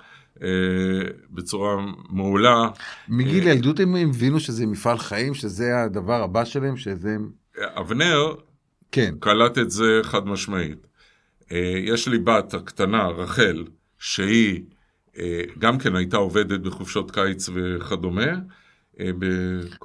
בצורה 1.32 1.76
מעולה. 2.10 2.70
מגיל 3.10 3.48
ילדות 3.48 3.80
הם 3.80 3.96
הבינו 3.96 4.40
שזה 4.40 4.66
מפעל 4.66 4.98
חיים, 4.98 5.34
שזה 5.34 5.84
הדבר 5.84 6.24
הבא 6.24 6.46
שלהם, 6.46 6.78
שזה... 6.78 7.18
אבנר 7.62 8.34
כן. 8.92 9.16
קלט 9.20 9.58
את 9.58 9.72
זה 9.72 10.00
חד 10.04 10.28
משמעית. 10.28 10.88
יש 11.84 12.08
לי 12.08 12.18
בת 12.18 12.54
הקטנה, 12.54 13.08
רחל, 13.08 13.64
שהיא 14.00 14.62
גם 15.60 15.78
כן 15.78 15.96
הייתה 15.96 16.18
עובדת 16.18 16.60
בחופשות 16.60 17.12
קיץ 17.12 17.50
וכדומה. 17.54 18.32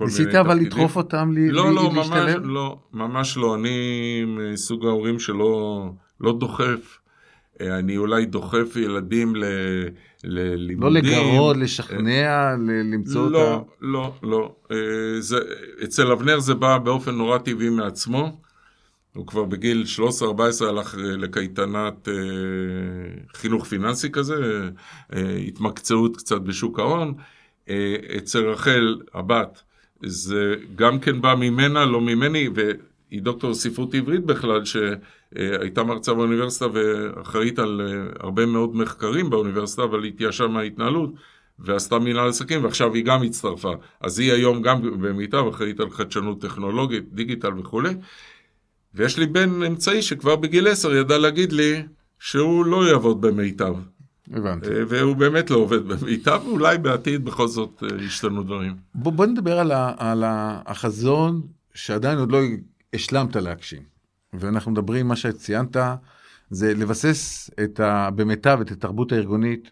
ניסית 0.01 0.35
אבל 0.35 0.55
לדחוף 0.55 0.97
אותם 0.97 1.33
לא, 1.37 1.75
לא, 1.75 1.93
ממש 1.93 2.09
לא, 2.43 2.79
ממש 2.93 3.37
לא. 3.37 3.55
אני 3.55 4.25
מסוג 4.27 4.87
ההורים 4.87 5.19
שלא 5.19 5.91
לא 6.21 6.39
דוחף. 6.39 6.99
אני 7.71 7.97
אולי 7.97 8.25
דוחף 8.25 8.77
ילדים 8.77 9.37
ל... 9.37 9.45
ללימודים. 10.25 10.81
לא 10.81 10.91
לגרות, 10.91 11.57
לשכנע, 11.57 12.55
למצוא 12.85 13.31
לא, 13.31 13.55
אותה. 13.55 13.65
לא, 13.81 14.13
לא, 14.23 14.55
לא. 14.71 14.79
זה, 15.21 15.39
אצל 15.85 16.13
אבנר 16.13 16.39
זה 16.39 16.55
בא 16.55 16.79
באופן 16.79 17.15
נורא 17.15 17.39
טבעי 17.39 17.69
מעצמו. 17.69 18.43
הוא 19.15 19.27
כבר 19.27 19.45
בגיל 19.45 19.85
13-14 20.61 20.65
הלך 20.65 20.95
לקייטנת 20.99 22.09
אה, 22.09 22.15
חינוך 23.35 23.65
פיננסי 23.67 24.11
כזה, 24.11 24.35
אה, 25.13 25.37
התמקצעות 25.37 26.17
קצת 26.17 26.41
בשוק 26.41 26.79
ההון. 26.79 27.15
אה, 27.69 27.97
אצל 28.17 28.47
רחל, 28.47 28.99
הבת, 29.15 29.63
זה 30.03 30.55
גם 30.77 31.01
כן 31.01 31.21
בא 31.21 31.35
ממנה, 31.35 31.85
לא 31.85 32.01
ממני, 32.01 32.49
והיא 33.13 33.23
דוקטור 33.23 33.55
ספרות 33.55 33.95
עברית 33.95 34.25
בכלל, 34.25 34.65
ש... 34.65 34.77
הייתה 35.37 35.83
מרצה 35.83 36.15
באוניברסיטה 36.15 36.67
ואחראית 36.73 37.59
על 37.59 37.81
הרבה 38.21 38.47
מאוד 38.47 38.77
מחקרים 38.77 39.31
באוניברסיטה, 39.31 39.85
אבל 39.85 40.05
התייאשה 40.05 40.47
מההתנהלות, 40.47 41.11
ועשתה 41.59 41.99
מנהל 41.99 42.29
עסקים, 42.29 42.65
ועכשיו 42.65 42.95
היא 42.95 43.05
גם 43.05 43.23
הצטרפה. 43.23 43.73
אז 44.01 44.19
היא 44.19 44.33
היום 44.33 44.63
גם 44.63 45.01
במיטב, 45.01 45.45
אחראית 45.51 45.81
על 45.81 45.91
חדשנות 45.91 46.41
טכנולוגית, 46.41 47.15
דיגיטל 47.15 47.59
וכולי. 47.59 47.95
ויש 48.95 49.19
לי 49.19 49.27
בן 49.27 49.63
אמצעי 49.63 50.03
שכבר 50.03 50.37
בגיל 50.37 50.69
עשר 50.69 50.95
ידע 50.95 51.19
להגיד 51.19 51.53
לי 51.53 51.83
שהוא 52.19 52.67
לא 52.67 52.89
יעבוד 52.89 53.21
במיטב. 53.21 53.75
הבנתי. 54.33 54.67
אה, 54.67 54.83
והוא 54.89 55.17
באמת 55.17 55.51
לא 55.51 55.57
עובד 55.57 55.89
במיטב, 55.89 56.41
ואולי 56.47 56.79
בעתיד 56.79 57.25
בכל 57.25 57.49
זאת 57.49 57.83
אה, 57.83 58.05
ישתנו 58.05 58.43
דברים. 58.43 58.77
בוא, 58.95 59.13
בוא 59.13 59.27
נדבר 59.27 59.59
על, 59.59 59.73
ה, 59.73 59.93
על 59.99 60.25
החזון 60.67 61.41
שעדיין 61.75 62.19
עוד 62.19 62.33
לא 62.33 62.39
השלמת 62.95 63.37
להגשים. 63.37 63.83
ואנחנו 64.33 64.71
מדברים, 64.71 65.09
מה 65.09 65.17
שציינת, 65.17 65.77
זה 66.51 66.75
לבסס 66.75 67.51
את 67.65 67.81
ה, 67.81 68.11
במיטב 68.11 68.59
את 68.61 68.71
התרבות 68.71 69.13
הארגונית 69.13 69.71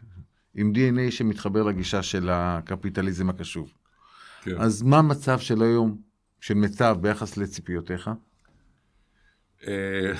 עם 0.54 0.72
DNA 0.74 1.10
שמתחבר 1.10 1.62
לגישה 1.62 2.02
של 2.02 2.28
הקפיטליזם 2.32 3.30
הקשוב. 3.30 3.72
כן. 4.42 4.60
אז 4.60 4.82
מה 4.82 4.98
המצב 4.98 5.38
של 5.38 5.62
היום, 5.62 5.98
של 6.40 6.54
מיטב, 6.54 6.96
ביחס 7.00 7.36
לציפיותיך? 7.36 8.10
אה, 9.66 10.12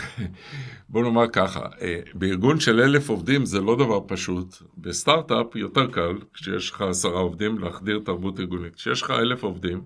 בוא 0.89 1.03
נאמר 1.03 1.29
ככה, 1.29 1.61
אה, 1.81 2.01
בארגון 2.15 2.61
של 2.61 2.81
אלף 2.81 3.09
עובדים 3.09 3.47
זה 3.47 3.61
לא 3.61 3.77
דבר 3.77 4.01
פשוט. 4.07 4.55
בסטארט-אפ 4.79 5.57
יותר 5.57 5.91
קל, 5.91 6.19
כשיש 6.35 6.71
לך 6.71 6.81
עשרה 6.81 7.21
עובדים, 7.21 7.59
להחדיר 7.59 8.01
תרבות 8.05 8.41
ארגונית. 8.41 8.75
כשיש 8.75 9.03
לך 9.03 9.11
אלף 9.11 9.43
עובדים, 9.43 9.83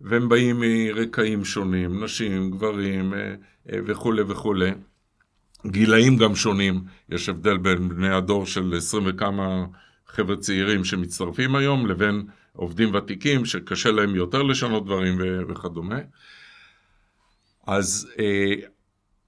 והם 0.00 0.28
באים 0.28 0.60
מרקעים 0.60 1.44
שונים, 1.44 2.04
נשים, 2.04 2.50
גברים 2.50 3.14
אה, 3.14 3.34
וכולי 3.86 4.22
וכולי, 4.22 4.70
גילאים 5.66 6.16
גם 6.16 6.34
שונים, 6.34 6.80
יש 7.08 7.28
הבדל 7.28 7.56
בין 7.56 7.88
בני 7.88 8.14
הדור 8.14 8.46
של 8.46 8.74
עשרים 8.76 9.04
וכמה 9.06 9.66
חבר'ה 10.06 10.36
צעירים 10.36 10.84
שמצטרפים 10.84 11.56
היום, 11.56 11.86
לבין 11.86 12.26
עובדים 12.52 12.94
ותיקים 12.94 13.44
שקשה 13.44 13.90
להם 13.90 14.14
יותר 14.14 14.42
לשנות 14.42 14.84
דברים 14.84 15.18
וכדומה. 15.48 15.98
אז 17.66 18.08
אה, 18.18 18.54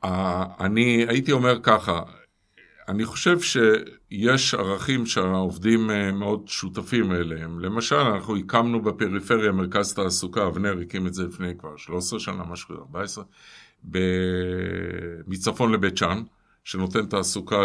אה, 0.04 0.44
אני 0.60 1.06
הייתי 1.08 1.32
אומר 1.32 1.58
ככה, 1.62 2.02
אני 2.88 3.04
חושב 3.04 3.40
שיש 4.10 4.54
ערכים 4.54 5.06
שהעובדים 5.06 5.90
אה, 5.90 6.12
מאוד 6.12 6.48
שותפים 6.48 7.12
אליהם. 7.12 7.60
למשל, 7.60 7.96
אנחנו 7.96 8.36
הקמנו 8.36 8.82
בפריפריה 8.82 9.52
מרכז 9.52 9.94
תעסוקה, 9.94 10.46
אבנר 10.46 10.78
הקים 10.82 11.06
את 11.06 11.14
זה 11.14 11.26
לפני 11.26 11.58
כבר 11.58 11.76
13 11.76 12.20
שנה, 12.20 12.44
משהו 12.44 12.74
14, 12.74 13.24
ב... 13.90 13.98
מצפון 15.26 15.72
לבית 15.72 15.96
שאן, 15.96 16.22
שנותן 16.64 17.06
תעסוקה 17.06 17.64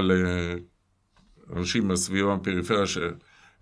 לאנשים 1.50 1.88
מהסביבה 1.88 2.36
בפריפריה, 2.36 2.88
ש... 2.88 2.98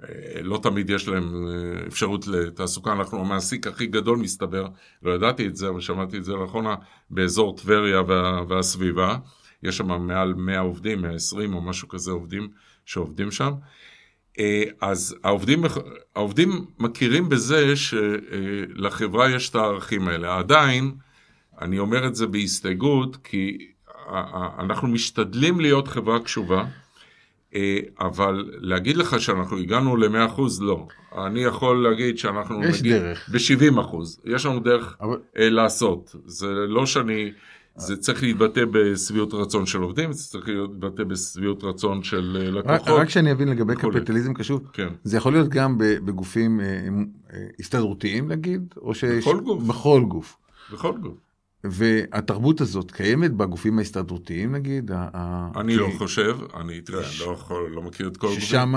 אה, 0.03 0.59
תמיד 0.63 0.89
יש 0.89 1.07
להם 1.07 1.47
אה, 1.47 1.87
אפשרות 1.87 2.27
לתעסוקה, 2.27 2.91
אנחנו 2.91 3.19
המעסיק 3.19 3.67
הכי 3.67 3.85
גדול 3.85 4.17
מסתבר, 4.17 4.67
לא 5.03 5.11
ידעתי 5.11 5.47
את 5.47 5.55
זה, 5.55 5.69
אבל 5.69 5.81
שמעתי 5.81 6.17
את 6.17 6.23
זה 6.23 6.33
לאחרונה, 6.33 6.75
באזור 7.09 7.57
טבריה 7.57 8.01
וה, 8.07 8.43
והסביבה, 8.47 9.17
יש 9.63 9.77
שם 9.77 10.07
מעל 10.07 10.33
100 10.33 10.59
עובדים, 10.59 11.01
120 11.01 11.53
או 11.53 11.61
משהו 11.61 11.87
כזה 11.87 12.11
עובדים 12.11 12.49
שעובדים 12.85 13.31
שם. 13.31 13.51
אה, 14.39 14.63
אז 14.81 15.15
העובדים, 15.23 15.63
העובדים 16.15 16.65
מכירים 16.79 17.29
בזה 17.29 17.73
שלחברה 17.75 19.29
יש 19.29 19.49
את 19.49 19.55
הערכים 19.55 20.07
האלה. 20.07 20.37
עדיין, 20.37 20.91
אני 21.61 21.79
אומר 21.79 22.07
את 22.07 22.15
זה 22.15 22.27
בהסתייגות, 22.27 23.17
כי 23.23 23.67
אנחנו 24.59 24.87
משתדלים 24.87 25.59
להיות 25.59 25.87
חברה 25.87 26.19
קשובה. 26.19 26.65
אה, 27.55 27.79
אבל 27.99 28.51
להגיד 28.61 28.97
לך 28.97 29.21
שאנחנו 29.21 29.57
הגענו 29.57 29.97
ל-100% 29.97 30.41
לא. 30.61 30.87
אני 31.25 31.43
יכול 31.43 31.83
להגיד 31.83 32.17
שאנחנו 32.17 32.63
יש 32.63 32.79
נגיד 32.79 32.93
דרך. 32.93 33.29
ב-70%. 33.29 33.95
יש 34.25 34.45
לנו 34.45 34.59
דרך 34.59 34.97
אבל... 35.01 35.17
אה, 35.37 35.49
לעשות. 35.49 36.15
זה 36.25 36.47
לא 36.47 36.85
שאני... 36.85 37.31
זה 37.75 37.97
צריך 37.97 38.23
להתבטא 38.23 38.65
בשביעות 38.71 39.33
רצון 39.33 39.65
של 39.65 39.81
עובדים, 39.81 40.13
זה 40.13 40.23
צריך 40.23 40.47
להתבטא 40.47 41.03
בשביעות 41.03 41.63
רצון 41.63 42.03
של 42.03 42.37
אה, 42.41 42.51
לקוחות. 42.51 42.81
רק, 42.81 43.01
רק 43.01 43.09
שאני 43.09 43.31
אבין 43.31 43.47
לגבי 43.47 43.75
קפיטליזם 43.75 44.33
קשור, 44.33 44.59
כן. 44.73 44.89
זה 45.03 45.17
יכול 45.17 45.31
להיות 45.33 45.49
גם 45.49 45.75
בגופים 45.77 46.61
הסתדרותיים 47.59 48.31
נגיד, 48.31 48.73
או 48.81 48.95
שיש... 48.95 49.27
בכל 49.27 49.39
גוף. 49.39 49.63
בכל 49.63 50.03
גוף. 50.07 50.37
בכל 50.73 50.97
גוף. 50.97 51.17
והתרבות 51.63 52.61
הזאת 52.61 52.91
קיימת 52.91 53.31
בגופים 53.31 53.79
ההסתדרותיים 53.79 54.55
נגיד? 54.55 54.91
אני 55.55 55.75
לא 55.75 55.87
חושב, 55.97 56.37
אני 56.59 56.81
תראה, 56.81 57.07
לא 57.19 57.31
יכול, 57.31 57.71
לא 57.71 57.81
מכיר 57.81 58.07
את 58.07 58.17
כל 58.17 58.27
הגופים. 58.27 58.41
ששם 58.41 58.73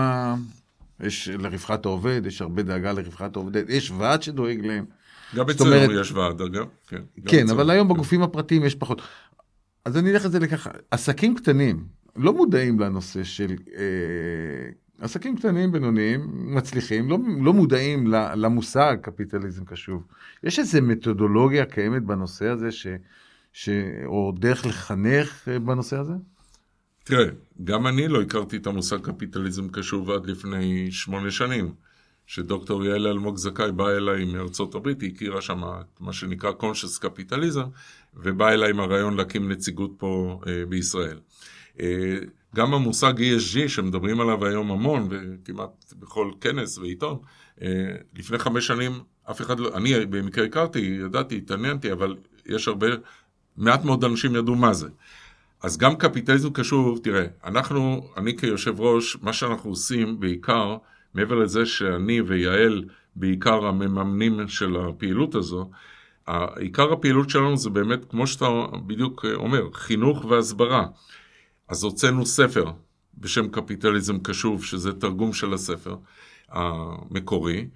יש 1.00 1.28
לרווחת 1.28 1.86
העובד, 1.86 2.22
יש 2.26 2.42
הרבה 2.42 2.62
דאגה 2.62 2.92
לרווחת 2.92 3.36
העובד, 3.36 3.70
יש 3.70 3.90
ועד 3.90 4.22
שדואג 4.22 4.66
להם. 4.66 4.84
גם 5.36 5.50
אצלנו 5.50 5.92
יש 5.92 6.12
ועד 6.12 6.40
אגב, 6.40 6.66
כן. 6.88 7.02
כן, 7.26 7.50
אבל 7.50 7.70
היום 7.70 7.88
בגופים 7.88 8.22
הפרטיים 8.22 8.64
יש 8.64 8.74
פחות. 8.74 9.02
אז 9.84 9.96
אני 9.96 10.10
אלך 10.10 10.26
את 10.26 10.32
זה 10.32 10.38
לככה, 10.38 10.70
עסקים 10.90 11.34
קטנים 11.34 11.86
לא 12.16 12.32
מודעים 12.32 12.80
לנושא 12.80 13.24
של 13.24 13.56
אה, 13.76 14.70
עסקים 15.00 15.36
קטנים, 15.36 15.72
בינוניים, 15.72 16.30
מצליחים, 16.32 17.10
לא, 17.10 17.18
לא 17.40 17.52
מודעים 17.52 18.06
למושג 18.36 18.96
קפיטליזם 19.02 19.64
קשוב. 19.64 20.06
יש 20.42 20.58
איזו 20.58 20.82
מתודולוגיה 20.82 21.64
קיימת 21.64 22.02
בנושא 22.02 22.48
הזה, 22.48 22.72
ש, 22.72 22.86
ש, 23.52 23.68
או 24.06 24.32
דרך 24.38 24.66
לחנך 24.66 25.48
אה, 25.48 25.58
בנושא 25.58 25.96
הזה? 25.96 26.12
תראה, 27.04 27.26
גם 27.64 27.86
אני 27.86 28.08
לא 28.08 28.22
הכרתי 28.22 28.56
את 28.56 28.66
המושג 28.66 29.00
קפיטליזם 29.00 29.68
קשוב 29.68 30.10
עד 30.10 30.26
לפני 30.26 30.92
שמונה 30.92 31.30
שנים. 31.30 31.72
שדוקטור 32.26 32.84
יעל 32.84 33.06
אלמוג 33.06 33.36
זכאי 33.36 33.72
באה 33.72 33.96
אליי 33.96 34.24
מארצות 34.24 34.74
הברית, 34.74 35.00
היא 35.00 35.12
הכירה 35.14 35.40
שם 35.40 35.60
מה 36.00 36.12
שנקרא 36.12 36.50
conscious 36.60 37.00
קפיטליזם, 37.00 37.64
ובאה 38.16 38.54
אליי 38.54 38.70
עם 38.70 38.80
הרעיון 38.80 39.16
להקים 39.16 39.50
נציגות 39.50 39.92
פה 39.98 40.40
אה, 40.46 40.66
בישראל. 40.68 41.18
אה, 41.80 42.18
גם 42.54 42.74
המושג 42.74 43.14
ESG 43.18 43.68
שמדברים 43.68 44.20
עליו 44.20 44.46
היום 44.46 44.70
המון, 44.70 45.08
וכמעט 45.10 45.94
בכל 45.98 46.30
כנס 46.40 46.78
ועיתון, 46.78 47.18
אה, 47.62 47.68
לפני 48.14 48.38
חמש 48.38 48.66
שנים 48.66 48.92
אף 49.30 49.40
אחד 49.40 49.60
לא, 49.60 49.76
אני 49.76 50.06
במקרה 50.06 50.44
הכרתי, 50.44 50.78
ידעתי, 50.78 51.36
התעניינתי, 51.36 51.92
אבל 51.92 52.16
יש 52.46 52.68
הרבה, 52.68 52.86
מעט 53.56 53.84
מאוד 53.84 54.04
אנשים 54.04 54.36
ידעו 54.36 54.54
מה 54.54 54.72
זה. 54.72 54.88
אז 55.62 55.76
גם 55.78 55.96
קפיטליזם 55.96 56.52
קשור, 56.52 56.98
תראה, 57.02 57.26
אנחנו, 57.44 58.08
אני 58.16 58.36
כיושב 58.38 58.80
ראש, 58.80 59.16
מה 59.22 59.32
שאנחנו 59.32 59.70
עושים 59.70 60.20
בעיקר, 60.20 60.76
מעבר 61.14 61.34
לזה 61.34 61.66
שאני 61.66 62.20
ויעל 62.20 62.84
בעיקר 63.16 63.66
המממנים 63.66 64.48
של 64.48 64.76
הפעילות 64.76 65.34
הזו, 65.34 65.70
עיקר 66.56 66.92
הפעילות 66.92 67.30
שלנו 67.30 67.56
זה 67.56 67.70
באמת, 67.70 68.04
כמו 68.10 68.26
שאתה 68.26 68.46
בדיוק 68.86 69.24
אומר, 69.34 69.72
חינוך 69.72 70.24
והסברה. 70.24 70.86
אז 71.68 71.84
הוצאנו 71.84 72.26
ספר 72.26 72.70
בשם 73.18 73.48
קפיטליזם 73.48 74.18
קשוב, 74.18 74.64
שזה 74.64 74.92
תרגום 74.92 75.32
של 75.32 75.54
הספר 75.54 75.96
המקורי. 76.48 77.68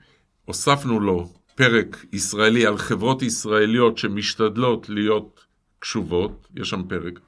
הוספנו 0.45 1.01
לו 1.01 1.33
פרק 1.55 2.05
ישראלי 2.13 2.67
על 2.67 2.79
חברות 2.79 3.23
ישראליות 3.23 3.99
שמשתדלות 3.99 4.89
להיות 4.89 5.45
קשובות, 5.79 6.49
יש 6.57 6.69
שם 6.71 6.83
פרק. 6.89 7.21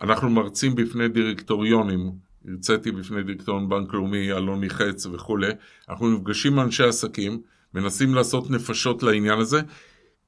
אנחנו 0.00 0.30
מרצים 0.30 0.74
בפני 0.74 1.08
דירקטוריונים, 1.08 2.12
הרציתי 2.48 2.90
בפני 2.90 3.22
דירקטוריון 3.22 3.68
בנק 3.68 3.94
לאומי, 3.94 4.32
אלוני 4.32 4.70
חץ 4.70 5.06
וכולי. 5.06 5.50
אנחנו 5.88 6.10
נפגשים 6.16 6.52
עם 6.52 6.60
אנשי 6.60 6.84
עסקים, 6.84 7.40
מנסים 7.74 8.14
לעשות 8.14 8.50
נפשות 8.50 9.02
לעניין 9.02 9.38
הזה, 9.38 9.60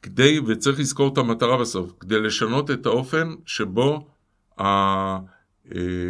כדי, 0.03 0.39
וצריך 0.47 0.81
לזכור 0.81 1.13
את 1.13 1.19
המטרה 1.19 1.59
בסוף, 1.59 1.93
כדי 2.01 2.21
לשנות 2.21 2.71
את 2.71 2.87
האופן 2.87 3.35
שבו 3.47 4.09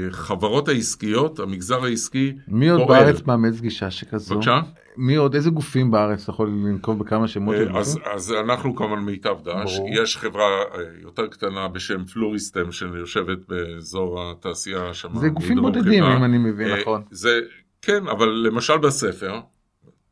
החברות 0.08 0.68
העסקיות, 0.68 1.38
המגזר 1.38 1.84
העסקי 1.84 2.32
מי 2.48 2.68
עוד 2.68 2.80
פועל. 2.86 3.04
בארץ 3.04 3.26
מאמץ 3.26 3.60
גישה 3.60 3.90
שכזו? 3.90 4.34
בבקשה? 4.34 4.60
מי 4.96 5.16
עוד, 5.16 5.34
איזה 5.34 5.50
גופים 5.50 5.90
בארץ, 5.90 6.22
אתה 6.22 6.30
יכול 6.30 6.48
לנקוב 6.48 6.98
בכמה 6.98 7.28
שמות? 7.28 7.54
אה, 7.54 7.78
אז, 7.78 7.98
אז 8.14 8.32
אנחנו 8.32 8.76
כמובן 8.76 8.98
מיטב 8.98 9.36
דש, 9.44 9.78
יש 10.02 10.16
חברה 10.16 10.44
אה, 10.44 10.80
יותר 11.02 11.26
קטנה 11.26 11.68
בשם 11.68 12.04
פלוריסטם 12.04 12.72
שיושבת 12.72 13.38
באזור 13.48 14.30
התעשייה 14.30 14.94
שם. 14.94 15.18
זה 15.18 15.28
גופים 15.28 15.60
בודדים 15.60 16.04
אם 16.04 16.24
אני 16.24 16.38
מבין 16.38 16.68
אה, 16.70 16.80
נכון. 16.80 17.02
זה, 17.10 17.40
כן, 17.82 18.08
אבל 18.08 18.28
למשל 18.28 18.78
בספר, 18.78 19.40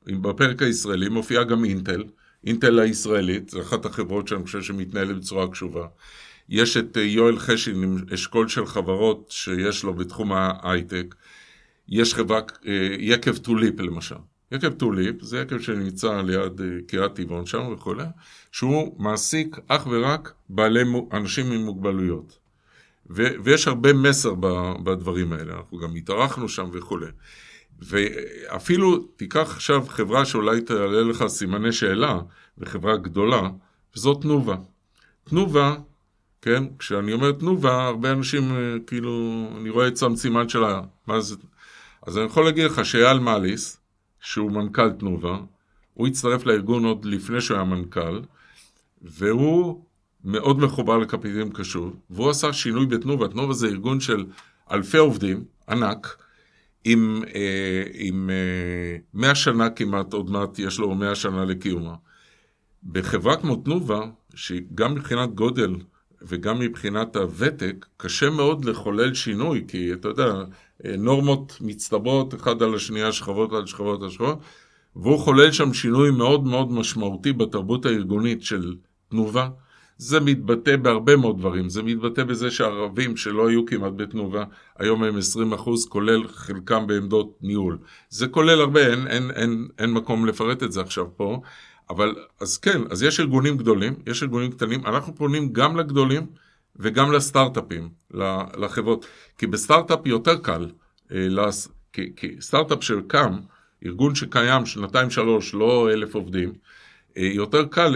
בפרק 0.07 0.63
הישראלי 0.63 1.09
מופיעה 1.09 1.45
גם 1.45 1.65
אינטל, 1.65 2.05
אינטל 2.47 2.79
הישראלית, 2.79 3.49
זו 3.49 3.61
אחת 3.61 3.85
החברות 3.85 4.29
שאני 4.29 4.43
חושב 4.43 4.63
שמתנהלת 4.63 5.17
בצורה 5.17 5.49
קשובה. 5.49 5.87
יש 6.49 6.77
את 6.77 6.97
אה, 6.97 7.03
יואל 7.03 7.39
חשין 7.39 7.83
עם 7.83 7.97
אשכול 8.15 8.49
של 8.49 8.67
חברות 8.67 9.27
שיש 9.31 9.85
לו 9.85 9.95
בתחום 9.95 10.33
ההייטק. 10.33 11.15
יש 11.89 12.15
חברה, 12.15 12.41
אה, 12.67 12.97
יקב 12.99 13.37
טוליפ 13.37 13.81
למשל. 13.81 14.17
יקב 14.53 14.73
טוליפ 14.73 15.23
זה 15.23 15.41
יקב 15.41 15.61
שנמצא 15.61 16.23
ליד 16.23 16.61
אה, 16.61 16.67
קריית 16.87 17.15
טבעון 17.15 17.47
שם 17.47 17.73
וכולי, 17.73 18.05
שהוא 18.53 19.03
מעסיק 19.03 19.57
אך 19.69 19.87
ורק 19.91 20.33
בעלי 20.49 20.83
אנשים 21.13 21.53
עם 21.53 21.61
מוגבלויות. 21.61 22.39
ו- 23.11 23.35
ויש 23.45 23.69
הרבה 23.69 23.93
מסר 23.93 24.35
בדברים 24.85 25.33
האלה, 25.33 25.55
אנחנו 25.55 25.79
גם 25.79 25.95
התארחנו 25.95 26.49
שם 26.49 26.69
וכולי. 26.73 27.07
ואפילו 27.79 28.99
תיקח 28.99 29.51
עכשיו 29.55 29.85
חברה 29.89 30.25
שאולי 30.25 30.61
תעלה 30.61 31.03
לך 31.03 31.25
סימני 31.27 31.73
שאלה, 31.73 32.19
וחברה 32.59 32.97
גדולה, 32.97 33.51
וזאת 33.97 34.23
תנובה. 34.23 34.57
תנובה, 35.25 35.75
כן, 36.47 36.65
כשאני 36.79 37.13
אומר 37.13 37.33
תנובה, 37.33 37.87
הרבה 37.87 38.13
אנשים 38.13 38.57
אה, 38.57 38.77
כאילו, 38.87 39.47
אני 39.57 39.71
רואה 39.71 39.89
את 39.89 39.97
סימן 40.17 40.49
שלה, 40.49 40.81
מה 41.07 41.21
זה? 41.21 41.37
אז 42.07 42.19
אני 42.19 42.27
יכול 42.27 42.45
להגיד 42.45 42.65
לך 42.65 42.85
שאייל 42.85 43.19
מאליס, 43.19 43.81
שהוא 44.21 44.51
מנכ"ל 44.51 44.91
תנובה, 44.91 45.39
הוא 45.95 46.07
הצטרף 46.07 46.47
לארגון 46.47 46.85
עוד 46.85 47.05
לפני 47.05 47.41
שהוא 47.41 47.57
היה 47.57 47.65
מנכ"ל, 47.65 48.21
והוא 49.03 49.85
מאוד 50.25 50.59
מחובר 50.59 50.99
לקפיטלים 50.99 51.53
קשור, 51.53 51.91
והוא 52.11 52.31
עשה 52.31 52.53
שינוי 52.53 52.87
בתנובה. 52.87 53.29
תנובה 53.29 53.53
זה 53.53 53.67
ארגון 53.67 54.01
של 54.01 54.25
אלפי 54.71 54.99
עובדים, 54.99 55.45
ענק, 55.69 56.17
עם, 56.85 57.23
אה, 57.35 57.83
עם 57.95 58.31
אה, 58.31 58.97
100 59.15 59.35
שנה 59.35 59.71
כמעט, 59.71 60.13
עוד 60.13 60.31
מעט 60.31 60.59
יש 60.59 60.79
לו 60.79 60.95
100 60.95 61.15
שנה 61.15 61.45
לקיומה. 61.45 61.95
בחברה 62.85 63.37
כמו 63.37 63.57
תנובה, 63.57 64.01
שגם 64.35 64.95
מבחינת 64.95 65.35
גודל 65.35 65.75
וגם 66.29 66.59
מבחינת 66.59 67.17
הוותק, 67.17 67.87
קשה 67.97 68.31
מאוד 68.31 68.65
לחולל 68.65 69.15
שינוי, 69.15 69.65
כי 69.69 69.93
אתה 69.93 70.09
יודע, 70.09 70.33
אה, 70.85 70.97
נורמות 70.97 71.59
מצטברות 71.61 72.35
אחד 72.35 72.63
על 72.63 72.75
השנייה, 72.75 73.13
שכבות 73.13 73.53
על 73.53 73.67
שכבות 73.67 74.03
על 74.03 74.11
שכבות, 74.11 74.39
והוא 74.97 75.19
חולל 75.19 75.53
שם 75.53 75.75
שינוי 75.75 76.11
מאוד 76.11 76.45
מאוד 76.45 76.73
משמעותי 76.73 77.33
בתרבות 77.33 77.87
הארגונית 77.87 78.43
של 78.43 78.75
תנובה. 79.09 79.49
זה 79.99 80.21
מתבטא 80.21 80.77
בהרבה 80.77 81.17
מאוד 81.17 81.39
דברים, 81.39 81.69
זה 81.69 81.83
מתבטא 81.83 82.25
בזה 82.25 82.51
שהערבים 82.51 83.17
שלא 83.17 83.49
היו 83.49 83.67
כמעט 83.67 83.93
בתנובה, 83.97 84.45
היום 84.79 85.03
הם 85.03 85.17
20 85.17 85.53
אחוז, 85.53 85.89
כולל 85.89 86.29
חלקם 86.29 86.87
בעמדות 86.87 87.39
ניהול. 87.43 87.79
זה 88.09 88.29
כולל 88.29 88.61
הרבה, 88.61 88.87
אין, 88.87 89.07
אין, 89.07 89.31
אין, 89.31 89.69
אין 89.79 89.91
מקום 89.91 90.27
לפרט 90.27 90.63
את 90.63 90.73
זה 90.73 90.81
עכשיו 90.81 91.07
פה, 91.17 91.41
אבל 91.91 92.15
אז 92.41 92.59
כן, 92.59 92.81
אז 92.91 93.03
יש 93.03 93.21
ארגונים 93.21 93.57
גדולים, 93.57 93.95
יש 94.07 94.23
ארגונים 94.23 94.51
קטנים, 94.51 94.87
אנחנו 94.87 95.15
פונים 95.15 95.53
גם 95.53 95.77
לגדולים 95.77 96.27
וגם 96.77 97.13
לסטארט-אפים, 97.13 97.89
לחברות, 98.57 99.07
כי 99.39 99.47
בסטארט-אפ 99.47 100.07
יותר 100.07 100.37
קל, 100.37 100.71
אה, 101.13 101.51
כי, 101.93 102.13
כי 102.17 102.37
סטארט-אפ 102.41 102.85
שקם, 102.85 103.39
ארגון 103.87 104.15
שקיים 104.15 104.67
שנתיים 104.67 105.11
שלוש, 105.11 105.55
לא 105.55 105.91
אלף 105.93 106.15
עובדים, 106.15 106.53
אה, 107.17 107.31
יותר 107.35 107.65
קל, 107.67 107.95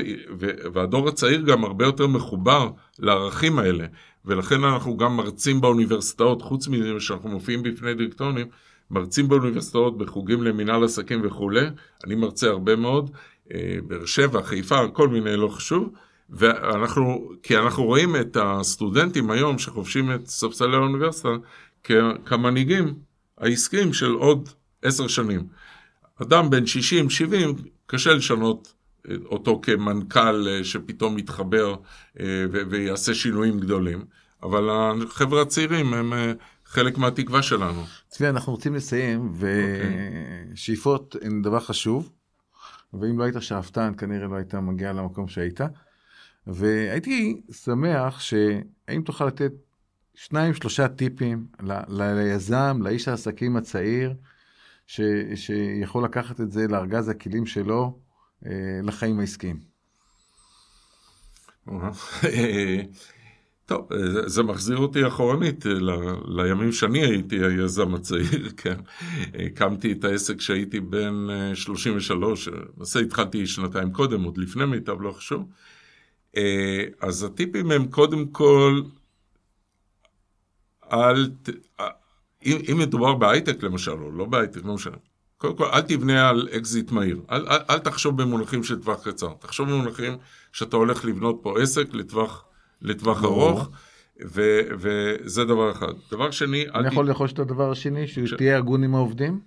והדור 0.72 1.09
הצעיר 1.09 1.40
גם 1.40 1.64
הרבה 1.64 1.85
יותר 1.85 2.07
מחובר 2.07 2.70
לערכים 2.98 3.59
האלה, 3.59 3.87
ולכן 4.24 4.64
אנחנו 4.64 4.96
גם 4.96 5.16
מרצים 5.16 5.61
באוניברסיטאות, 5.61 6.42
חוץ 6.42 6.68
מזה 6.68 7.00
שאנחנו 7.00 7.29
מופיעים 7.29 7.62
בפני 7.62 7.94
דירקטורים, 7.94 8.46
מרצים 8.90 9.29
באוניברסיטאות 9.29 9.98
בחוגים 9.98 10.42
למינהל 10.42 10.85
עסקים 10.85 11.20
וכולי, 11.24 11.66
אני 12.05 12.14
מרצה 12.14 12.48
הרבה 12.48 12.76
מאוד, 12.76 13.11
אה, 13.11 13.16
באר 13.87 14.07
שבע, 14.07 14.43
חיפה, 14.43 14.89
כל 14.93 15.09
מיני, 15.09 15.37
לא 15.37 15.49
חשוב, 15.49 15.93
ואנחנו, 16.31 17.31
כי 17.43 17.57
אנחנו 17.57 17.85
רואים 17.85 18.17
את 18.17 18.37
הסטודנטים 18.41 19.31
היום 19.31 19.59
שחובשים 19.59 20.15
את 20.15 20.27
ספסלי 20.27 20.77
האוניברסיטה 20.77 21.29
כמנהיגים 22.25 22.95
העסקיים 23.39 23.93
של 23.93 24.11
עוד 24.11 24.49
עשר 24.83 25.07
שנים. 25.07 25.47
אדם 26.23 26.51
בן 26.51 26.65
60-70, 26.65 27.63
קשה 27.87 28.13
לשנות 28.13 28.73
אותו 29.25 29.61
כמנכ"ל 29.63 30.49
אה, 30.49 30.65
שפתאום 30.65 31.19
יתחבר 31.19 31.75
אה, 32.21 32.45
ויעשה 32.71 33.15
שינויים 33.15 33.61
גדולים, 33.61 34.05
אבל 34.43 34.69
החבר'ה 34.71 35.43
הצעירים 35.43 35.95
הם 35.95 36.13
אה, 36.13 36.33
חלק 36.67 36.99
מהתקווה 36.99 37.43
שלנו. 37.43 37.85
צבי, 38.09 38.29
אנחנו 38.29 38.53
רוצים 38.53 38.75
לסיים, 38.75 39.33
ושאיפות 40.55 41.17
okay. 41.17 41.27
הן 41.27 41.43
דבר 41.43 41.61
חשוב, 41.61 42.13
ואם 42.92 43.18
לא 43.18 43.24
היית 43.24 43.35
שאפתן, 43.40 43.92
כנראה 43.98 44.26
לא 44.26 44.37
היית 44.37 44.55
מגיע 44.55 44.92
למקום 44.92 45.29
שהיית. 45.29 45.61
והייתי 46.46 47.42
שמח 47.53 48.20
שהאם 48.20 49.03
תוכל 49.05 49.26
לתת 49.26 49.53
שניים, 50.14 50.55
שלושה 50.55 50.88
טיפים 50.88 51.46
ל- 51.62 51.81
ליזם, 51.88 52.79
לאיש 52.83 53.09
העסקים 53.09 53.57
הצעיר, 53.57 54.14
ש- 54.87 55.00
שיכול 55.35 56.05
לקחת 56.05 56.40
את 56.40 56.53
זה 56.53 56.66
לארגז 56.68 57.09
הכלים 57.09 57.46
שלו, 57.46 57.98
אה, 58.46 58.50
לחיים 58.83 59.20
העסקיים. 59.20 59.61
טוב, 63.71 63.89
זה 64.27 64.43
מחזיר 64.43 64.77
אותי 64.77 65.07
אחורנית 65.07 65.67
ל- 65.67 66.41
לימים 66.43 66.73
שאני 66.73 67.01
הייתי 67.01 67.45
היזם 67.45 67.95
הצעיר, 67.95 68.51
כן. 68.63 68.77
הקמתי 69.35 69.93
את 69.93 70.05
העסק 70.05 70.37
כשהייתי 70.37 70.81
בן 70.81 71.27
33, 71.55 72.49
אה, 72.49 72.55
למעשה 72.77 73.01
התחלתי 73.01 73.47
שנתיים 73.47 73.93
קודם, 73.93 74.23
עוד 74.23 74.39
לפני 74.39 74.65
מיטב, 74.65 75.03
לא 75.03 75.13
חשוב. 75.13 75.49
אה, 76.37 76.85
אז 77.01 77.23
הטיפים 77.23 77.71
הם 77.71 77.87
קודם 77.89 78.29
כל, 78.29 78.83
אל, 80.93 81.31
אם, 82.47 82.59
אם 82.73 82.79
מדובר 82.79 83.15
בהייטק 83.15 83.63
למשל, 83.63 83.91
או 83.91 84.11
לא 84.13 84.25
בהייטק, 84.25 84.65
לא 84.65 84.75
משנה, 84.75 84.97
קודם 85.39 85.57
כל, 85.57 85.65
אל 85.65 85.81
תבנה 85.81 86.29
על 86.29 86.49
אקזיט 86.57 86.91
מהיר. 86.91 87.21
אל, 87.31 87.47
אל, 87.49 87.59
אל 87.71 87.79
תחשוב 87.79 88.23
במונחים 88.23 88.63
של 88.63 88.83
טווח 88.83 89.09
קצר. 89.09 89.33
תחשוב 89.39 89.69
במונחים 89.71 90.17
שאתה 90.53 90.77
הולך 90.77 91.05
לבנות 91.05 91.41
פה 91.43 91.61
עסק 91.61 91.95
לטווח, 91.95 92.45
לטווח 92.83 93.25
ארוך, 93.25 93.71
ו, 94.27 94.61
וזה 94.79 95.45
דבר 95.45 95.71
אחד. 95.71 95.93
דבר 96.11 96.31
שני, 96.31 96.69
אני 96.75 96.88
יכול 96.88 97.07
לרכוש 97.07 97.33
את 97.33 97.38
הדבר 97.38 97.71
השני, 97.71 98.07
שתהיה 98.09 98.59
הגון 98.59 98.85
עם 98.85 98.95
העובדים? 98.95 99.40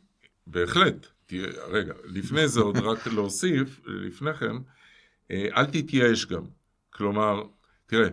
בהחלט. 0.48 1.08
תהיה, 1.26 1.48
רגע, 1.67 1.93
לפני 2.06 2.48
זה 2.48 2.62
עוד 2.62 2.78
רק 2.78 3.08
להוסיף, 3.08 3.82
לפני 3.86 4.34
כן, 4.34 4.56
אה, 5.32 5.48
אל 5.58 5.65
תתייאש 5.65 6.26
גם. 6.26 6.43
כלומר, 6.89 7.43
תראה, 7.86 8.08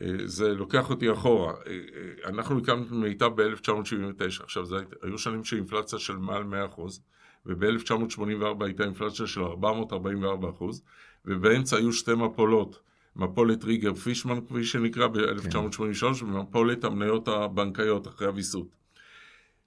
אה, 0.00 0.06
זה 0.24 0.54
לוקח 0.54 0.90
אותי 0.90 1.12
אחורה. 1.12 1.52
אה, 1.66 1.80
אנחנו 2.24 2.58
הקמנו 2.58 2.96
מיטב 2.96 3.30
ב-1979, 3.34 4.42
עכשיו 4.44 4.66
זה 4.66 4.76
היו 5.02 5.18
שנים 5.18 5.44
של 5.44 5.56
אינפלציה 5.56 5.98
של 5.98 6.16
מעל 6.16 6.42
100%, 6.42 7.00
וב-1984 7.46 8.64
הייתה 8.64 8.84
אינפלציה 8.84 9.26
של 9.26 9.42
444 9.42 10.50
אחוז, 10.50 10.82
ובאמצע 11.24 11.76
היו 11.76 11.92
שתי 11.92 12.14
מפולות, 12.14 12.78
מפולת 13.16 13.64
ריגר 13.64 13.94
פישמן 13.94 14.40
כפי 14.48 14.64
שנקרא 14.64 15.06
ב-1983, 15.06 16.20
כן. 16.20 16.24
ומפולת 16.24 16.84
המניות 16.84 17.28
הבנקאיות 17.28 18.06
אחרי 18.06 18.26
הוויסות. 18.26 18.76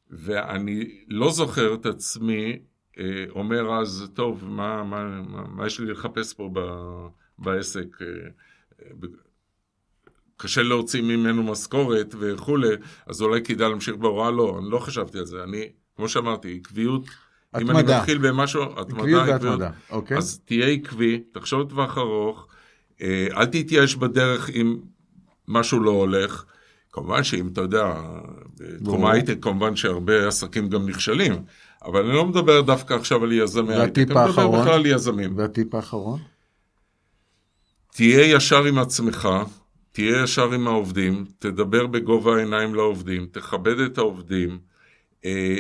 ואני 0.10 1.06
לא 1.08 1.32
זוכר 1.32 1.74
את 1.74 1.86
עצמי 1.86 2.60
אה, 3.00 3.26
אומר 3.30 3.80
אז, 3.80 4.10
טוב, 4.14 4.46
מה, 4.46 4.84
מה, 4.84 5.22
מה, 5.22 5.44
מה 5.48 5.68
יש 5.68 5.80
לי 5.80 5.86
לחפש 5.86 6.34
פה 6.34 6.50
ב, 6.54 6.60
בעסק? 7.40 8.02
אה, 8.02 8.08
אה, 8.82 8.92
קשה 10.38 10.64
להוציא 10.64 11.02
ממנו 11.02 11.44
משכורת 11.44 12.16
וכולי, 12.20 12.68
אז 13.08 13.22
אולי 13.22 13.44
כדאי 13.44 13.70
להמשיך 13.70 13.96
בהוראה, 13.96 14.32
לא, 14.32 14.60
אני 14.62 14.72
לא 14.72 14.80
חשבתי 14.80 15.20
על 15.20 15.26
זה. 15.26 15.44
אני, 15.44 15.70
כמו 15.96 16.10
שאמרתי, 16.10 16.60
עקביות 16.62 17.04
אם 17.62 17.72
אני 17.72 17.84
מתחיל 17.84 18.18
במשהו, 18.18 18.80
התמדה, 18.80 19.24
והתמדה, 19.28 19.70
אוקיי. 19.90 20.18
אז 20.18 20.42
תהיה 20.46 20.68
עקבי, 20.68 21.24
תחשוב 21.32 21.62
לטווח 21.62 21.98
ארוך, 21.98 22.48
אל 23.02 23.46
תתייאש 23.46 23.96
בדרך 23.96 24.50
אם 24.50 24.78
משהו 25.48 25.80
לא 25.80 25.92
הולך. 25.92 26.46
כמובן 26.92 27.24
שאם 27.24 27.48
אתה 27.48 27.62
יודע, 27.62 27.94
בתחום 28.58 29.06
ההייטק 29.06 29.38
כמובן 29.42 29.76
שהרבה 29.76 30.28
עסקים 30.28 30.70
גם 30.70 30.90
נכשלים, 30.90 31.34
אבל 31.86 32.06
אני 32.06 32.14
לא 32.14 32.26
מדבר 32.26 32.62
דווקא 32.62 32.94
עכשיו 32.94 33.24
על 33.24 33.32
יזמי 33.32 33.76
הייטק, 33.76 33.98
אני 33.98 34.06
מדבר 34.06 34.48
בכלל 34.48 34.74
על 34.74 34.86
יזמים. 34.86 35.38
והטיפ 35.38 35.76
האחרון? 35.76 36.20
תהיה 37.94 38.36
ישר 38.36 38.64
עם 38.64 38.78
עצמך, 38.78 39.30
תהיה 39.92 40.24
ישר 40.24 40.52
עם 40.52 40.68
העובדים, 40.68 41.26
תדבר 41.40 41.88
בגובה 41.88 42.36
העיניים 42.36 42.76
לעובדים, 42.76 43.28
תכבד 43.32 43.80
את 43.80 43.98
העובדים. 43.98 44.60
אה, 45.26 45.58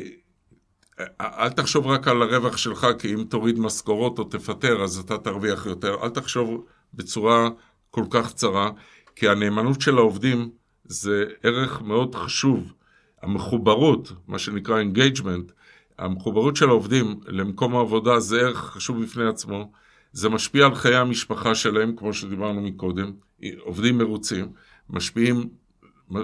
אל 1.21 1.50
תחשוב 1.50 1.88
רק 1.88 2.08
על 2.08 2.21
הרווח 2.21 2.58
שלך, 2.58 2.88
כי 3.00 3.13
אם 3.13 3.23
תוריד 3.30 3.60
משכורות 3.60 4.19
או 4.19 4.23
תפטר, 4.23 4.84
אז 4.84 4.97
אתה 4.97 5.17
תרוויח 5.17 5.65
יותר. 5.65 5.95
אל 6.04 6.10
תחשוב 6.10 6.65
בצורה 6.93 7.50
כל 7.91 8.04
כך 8.10 8.34
צרה, 8.34 8.71
כי 9.15 9.30
הנאמנות 9.30 9.82
של 9.82 9.97
העובדים 9.97 10.50
זה 10.84 11.26
ערך 11.43 11.82
מאוד 11.82 12.15
חשוב. 12.15 12.73
המחוברות, 13.21 14.12
מה 14.28 14.39
שנקרא 14.39 14.84
engagement, 14.84 15.52
המחוברות 15.97 16.56
של 16.56 16.69
העובדים 16.69 17.19
למקום 17.28 17.76
העבודה 17.76 18.19
זה 18.19 18.41
ערך 18.41 18.58
חשוב 18.58 19.04
בפני 19.04 19.25
עצמו. 19.25 19.71
זה 20.12 20.29
משפיע 20.29 20.65
על 20.65 20.75
חיי 20.75 20.96
המשפחה 20.96 21.56
שלהם, 21.56 21.96
כמו 21.96 22.13
שדיברנו 22.13 22.62
מקודם. 22.62 23.12
עובדים 23.60 23.98
מרוצים, 23.98 24.52
משפיעים, 24.90 25.50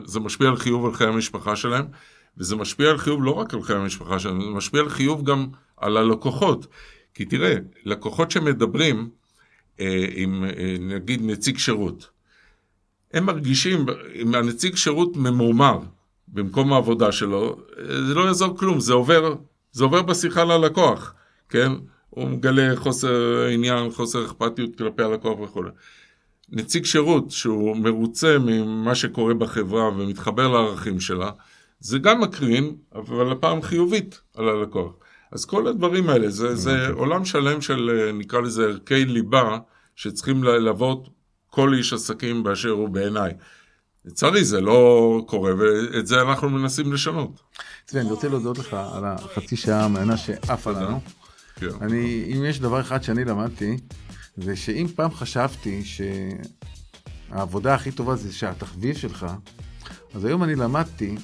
זה 0.06 0.20
משפיע 0.20 0.48
על 0.48 0.56
חיוב 0.56 0.86
על 0.86 0.94
חיי 0.94 1.08
המשפחה 1.08 1.56
שלהם. 1.56 1.86
וזה 2.38 2.56
משפיע 2.56 2.90
על 2.90 2.98
חיוב 2.98 3.24
לא 3.24 3.32
רק 3.32 3.54
על 3.54 3.62
חיי 3.62 3.76
המשפחה 3.76 4.20
שלנו, 4.20 4.42
זה 4.42 4.50
משפיע 4.50 4.82
על 4.82 4.90
חיוב 4.90 5.24
גם 5.24 5.48
על 5.78 5.98
הלקוחות. 5.98 6.68
כי 7.14 7.26
תראה, 7.26 7.56
לקוחות 7.86 8.32
שמדברים 8.32 9.10
עם 10.16 10.44
אה, 10.44 10.76
נגיד 10.80 11.22
נציג 11.24 11.58
שירות, 11.58 12.10
הם 13.14 13.26
מרגישים, 13.26 13.86
אם 14.16 14.36
הנציג 14.36 14.76
שירות 14.76 15.18
ממורמר 15.18 15.80
במקום 16.28 16.74
העבודה 16.74 17.12
שלו, 17.12 17.56
אה, 17.80 18.06
זה 18.08 18.14
לא 18.14 18.22
יעזור 18.22 18.58
כלום, 18.58 18.80
זה 18.80 18.94
עובר 18.94 19.36
זה 19.74 19.84
עובר 19.84 20.02
בשיחה 20.02 20.44
ללקוח, 20.44 21.14
כן? 21.50 21.72
הוא 22.10 22.30
מגלה 22.30 22.76
חוסר 22.76 23.46
עניין, 23.54 23.92
חוסר 23.92 24.26
אכפתיות 24.26 24.76
כלפי 24.76 25.04
הלקוח 25.04 25.40
וכו'. 25.40 25.64
נציג 26.50 26.86
שירות 26.86 27.32
שהוא 27.32 27.78
מרוצה 27.78 28.38
ממה 28.40 28.96
שקורה 28.96 29.34
בחברה 29.34 29.88
ומתחבר 29.88 30.48
לערכים 30.48 31.00
שלה, 31.00 31.32
זה 31.80 32.00
גם 32.00 32.22
מקרין, 32.22 32.76
אבל 32.96 33.32
הפעם 33.32 33.62
חיובית 33.62 34.22
על 34.36 34.50
הלקוח. 34.50 34.94
אז 35.34 35.46
כל 35.46 35.68
הדברים 35.68 36.10
האלה, 36.10 36.30
זה, 36.30 36.56
זה 36.56 36.88
עולם 36.88 37.26
שלם 37.26 37.62
של 37.62 38.12
נקרא 38.14 38.42
לזה 38.42 38.64
ערכי 38.64 39.06
ליבה, 39.06 39.58
שצריכים 39.96 40.44
ללוות 40.44 41.10
כל 41.48 41.74
איש 41.78 41.94
עסקים 41.94 42.44
באשר 42.44 42.70
הוא 42.70 42.90
בעיניי. 42.90 43.34
לצערי 44.06 44.44
זה 44.44 44.62
לא 44.62 45.22
קורה, 45.28 45.52
ואת 45.58 46.08
זה 46.08 46.22
אנחנו 46.22 46.50
מנסים 46.50 46.94
לשנות. 46.94 47.42
צבי, 47.86 48.00
אני 48.00 48.10
רוצה 48.10 48.30
להודות 48.30 48.58
לך 48.58 48.74
על 48.74 49.06
החצי 49.06 49.56
שעה 49.56 49.86
המענה 49.86 50.18
שעפה 50.18 50.72
לנו. 50.72 51.00
כן. 51.56 51.68
אני, 51.82 52.34
אם 52.36 52.46
יש 52.46 52.60
דבר 52.60 52.82
אחד 52.82 53.04
שאני 53.04 53.26
למדתי, 53.26 53.78
זה 54.38 54.56
שאם 54.56 54.88
פעם 54.96 55.12
חשבתי 55.12 55.82
שהעבודה 57.30 57.76
הכי 57.76 57.92
טובה 57.92 58.16
זה 58.16 58.34
שהתחביב 58.34 58.98
שלך, 58.98 59.26
אז 60.16 60.26
היום 60.26 60.44
אני 60.44 60.56
למדתי 60.56 61.16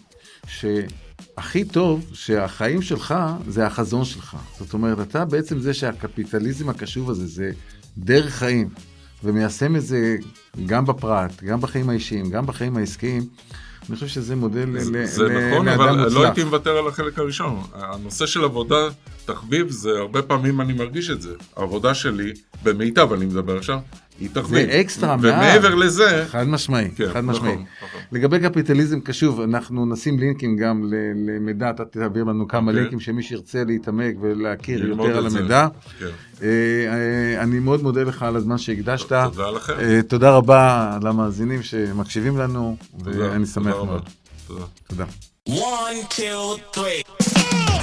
שהכי 1.35 1.65
טוב 1.65 2.05
שהחיים 2.13 2.81
שלך 2.81 3.15
זה 3.47 3.65
החזון 3.67 4.05
שלך. 4.05 4.37
זאת 4.59 4.73
אומרת, 4.73 4.99
אתה 4.99 5.25
בעצם 5.25 5.59
זה 5.59 5.73
שהקפיטליזם 5.73 6.69
הקשוב 6.69 7.09
הזה 7.09 7.27
זה 7.27 7.51
דרך 7.97 8.33
חיים, 8.35 8.69
ומיישם 9.23 9.75
את 9.75 9.85
זה 9.85 10.17
גם 10.65 10.85
בפרט, 10.85 11.43
גם 11.43 11.61
בחיים 11.61 11.89
האישיים, 11.89 12.29
גם 12.29 12.45
בחיים 12.45 12.77
העסקיים. 12.77 13.23
אני 13.89 13.95
חושב 13.95 14.07
שזה 14.07 14.35
מודל 14.35 14.69
לאדם 14.69 14.95
מוצלח. 14.95 15.05
זה 15.05 15.51
נכון, 15.51 15.67
אבל 15.67 16.11
לא 16.13 16.23
הייתי 16.23 16.43
מוותר 16.43 16.77
על 16.77 16.87
החלק 16.87 17.19
הראשון. 17.19 17.63
הנושא 17.73 18.25
של 18.25 18.43
עבודה, 18.43 18.87
תחביב, 19.25 19.69
זה 19.69 19.89
הרבה 19.99 20.21
פעמים 20.21 20.61
אני 20.61 20.73
מרגיש 20.73 21.09
את 21.09 21.21
זה. 21.21 21.33
העבודה 21.57 21.93
שלי, 21.93 22.33
במיטב 22.63 23.13
אני 23.13 23.25
מדבר 23.25 23.57
עכשיו, 23.57 23.79
היא 24.19 24.29
תחביב. 24.33 24.71
זה 24.71 24.81
אקסטרה 24.81 25.17
מעל. 25.17 25.31
ומעבר 25.31 25.75
לזה... 25.75 26.25
חד 26.29 26.47
משמעי, 26.47 26.89
כן, 26.95 27.13
חד 27.13 27.23
משמעי. 27.23 27.51
נכון, 27.53 27.65
נכון. 27.83 28.01
לגבי 28.11 28.39
קפיטליזם 28.39 28.99
קשוב, 28.99 29.41
אנחנו 29.41 29.85
נשים 29.85 30.19
לינקים 30.19 30.57
גם 30.57 30.83
למידע, 31.27 31.69
אתה 31.69 31.85
תעביר 31.85 32.23
לנו 32.23 32.47
כמה 32.47 32.59
okay. 32.59 32.69
אוקיי. 32.69 32.81
לינקים 32.81 32.99
שמי 32.99 33.23
שירצה 33.23 33.63
להתעמק 33.63 34.15
ולהכיר 34.21 34.85
יותר 34.85 35.17
על 35.17 35.25
המידע. 35.25 35.67
כן. 35.99 36.05
אה, 36.41 36.47
אה, 36.47 37.43
אני 37.43 37.59
מאוד 37.59 37.83
מודה 37.83 38.03
לך 38.03 38.23
על 38.23 38.35
הזמן 38.35 38.57
שהקדשת. 38.57 39.09
תודה 39.09 39.51
לכם. 39.51 39.73
אה, 39.79 40.01
תודה 40.07 40.31
רבה 40.31 40.97
למאזינים 41.01 41.63
שמקשיבים 41.63 42.37
לנו, 42.37 42.77
ואני 43.03 43.45
שמח 43.45 43.75
מאוד. 43.75 44.09
תודה. 44.47 44.65
תודה. 44.87 45.05
One, 45.49 46.05
two, 46.09 46.75
three. 46.75 47.79